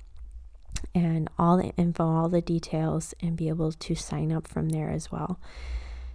and 0.94 1.28
all 1.38 1.56
the 1.56 1.72
info, 1.76 2.04
all 2.04 2.28
the 2.28 2.40
details, 2.40 3.14
and 3.20 3.36
be 3.36 3.48
able 3.48 3.72
to 3.72 3.94
sign 3.94 4.32
up 4.32 4.48
from 4.48 4.70
there 4.70 4.90
as 4.90 5.10
well. 5.10 5.40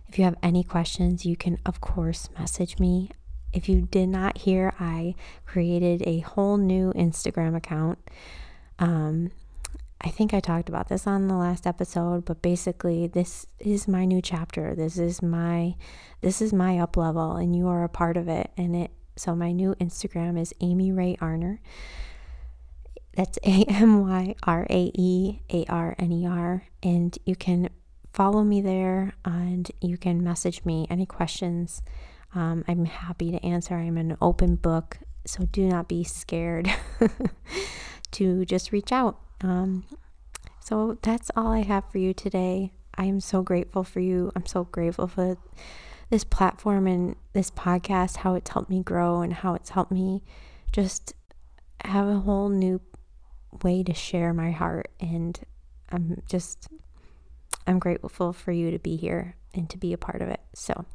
If 0.07 0.17
you 0.19 0.25
have 0.25 0.35
any 0.43 0.63
questions, 0.63 1.25
you 1.25 1.35
can, 1.35 1.57
of 1.65 1.79
course, 1.81 2.29
message 2.37 2.79
me. 2.79 3.09
If 3.53 3.69
you 3.69 3.81
did 3.81 4.09
not 4.09 4.39
hear, 4.39 4.73
I 4.79 5.15
created 5.45 6.03
a 6.05 6.19
whole 6.19 6.57
new 6.57 6.91
Instagram 6.93 7.55
account. 7.55 7.99
Um, 8.79 9.31
I 10.03 10.09
think 10.09 10.33
I 10.33 10.39
talked 10.39 10.67
about 10.67 10.89
this 10.89 11.05
on 11.05 11.27
the 11.27 11.35
last 11.35 11.67
episode, 11.67 12.25
but 12.25 12.41
basically 12.41 13.05
this 13.07 13.45
is 13.59 13.87
my 13.87 14.03
new 14.03 14.21
chapter. 14.21 14.73
This 14.73 14.97
is 14.97 15.21
my 15.21 15.75
this 16.21 16.41
is 16.41 16.51
my 16.51 16.79
up 16.79 16.97
level 16.97 17.35
and 17.35 17.55
you 17.55 17.67
are 17.67 17.83
a 17.83 17.89
part 17.89 18.17
of 18.17 18.27
it 18.27 18.51
and 18.57 18.75
it 18.75 18.91
so 19.15 19.35
my 19.35 19.51
new 19.51 19.75
Instagram 19.75 20.39
is 20.39 20.53
Amy 20.59 20.91
Rae 20.91 21.17
Arner. 21.21 21.59
That's 23.15 23.37
A 23.43 23.65
M 23.67 24.07
Y 24.07 24.35
R 24.43 24.65
A 24.69 24.91
E 24.95 25.39
A 25.51 25.65
R 25.67 25.95
N 25.99 26.11
E 26.11 26.27
R 26.27 26.63
and 26.83 27.17
you 27.25 27.35
can 27.35 27.69
follow 28.13 28.43
me 28.43 28.61
there 28.61 29.13
and 29.23 29.71
you 29.81 29.97
can 29.97 30.23
message 30.23 30.65
me 30.65 30.87
any 30.89 31.05
questions. 31.05 31.81
Um, 32.35 32.63
I'm 32.67 32.85
happy 32.85 33.31
to 33.31 33.45
answer. 33.45 33.75
I'm 33.75 33.97
an 33.97 34.17
open 34.21 34.55
book, 34.55 34.99
so 35.25 35.45
do 35.45 35.67
not 35.67 35.87
be 35.87 36.03
scared 36.03 36.71
to 38.11 38.45
just 38.45 38.71
reach 38.71 38.91
out. 38.91 39.19
Um, 39.41 39.85
so 40.59 40.97
that's 41.01 41.31
all 41.35 41.47
I 41.47 41.63
have 41.63 41.89
for 41.91 41.97
you 41.97 42.13
today. 42.13 42.71
I 42.95 43.05
am 43.05 43.19
so 43.19 43.41
grateful 43.41 43.83
for 43.83 43.99
you. 43.99 44.31
I'm 44.35 44.45
so 44.45 44.65
grateful 44.65 45.07
for 45.07 45.37
this 46.09 46.23
platform 46.23 46.87
and 46.87 47.15
this 47.33 47.49
podcast, 47.49 48.17
how 48.17 48.35
it's 48.35 48.51
helped 48.51 48.69
me 48.69 48.83
grow 48.83 49.21
and 49.21 49.33
how 49.33 49.53
it's 49.55 49.71
helped 49.71 49.91
me 49.91 50.21
just 50.71 51.13
have 51.85 52.07
a 52.07 52.19
whole 52.19 52.49
new 52.49 52.79
way 53.63 53.83
to 53.83 53.93
share 53.93 54.33
my 54.33 54.51
heart. 54.51 54.89
And 54.99 55.39
I'm 55.89 56.21
just, 56.27 56.67
I'm 57.67 57.79
grateful 57.79 58.33
for 58.33 58.51
you 58.51 58.71
to 58.71 58.79
be 58.79 58.95
here 58.95 59.35
and 59.53 59.69
to 59.69 59.77
be 59.77 59.93
a 59.93 59.97
part 59.97 60.21
of 60.21 60.29
it. 60.29 60.41
So 60.53 60.85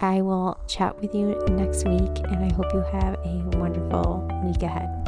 I 0.00 0.20
will 0.20 0.60
chat 0.68 1.00
with 1.00 1.14
you 1.14 1.42
next 1.48 1.86
week, 1.86 2.24
and 2.24 2.44
I 2.44 2.52
hope 2.54 2.72
you 2.74 2.80
have 2.80 3.14
a 3.24 3.58
wonderful 3.58 4.28
week 4.44 4.62
ahead. 4.62 5.07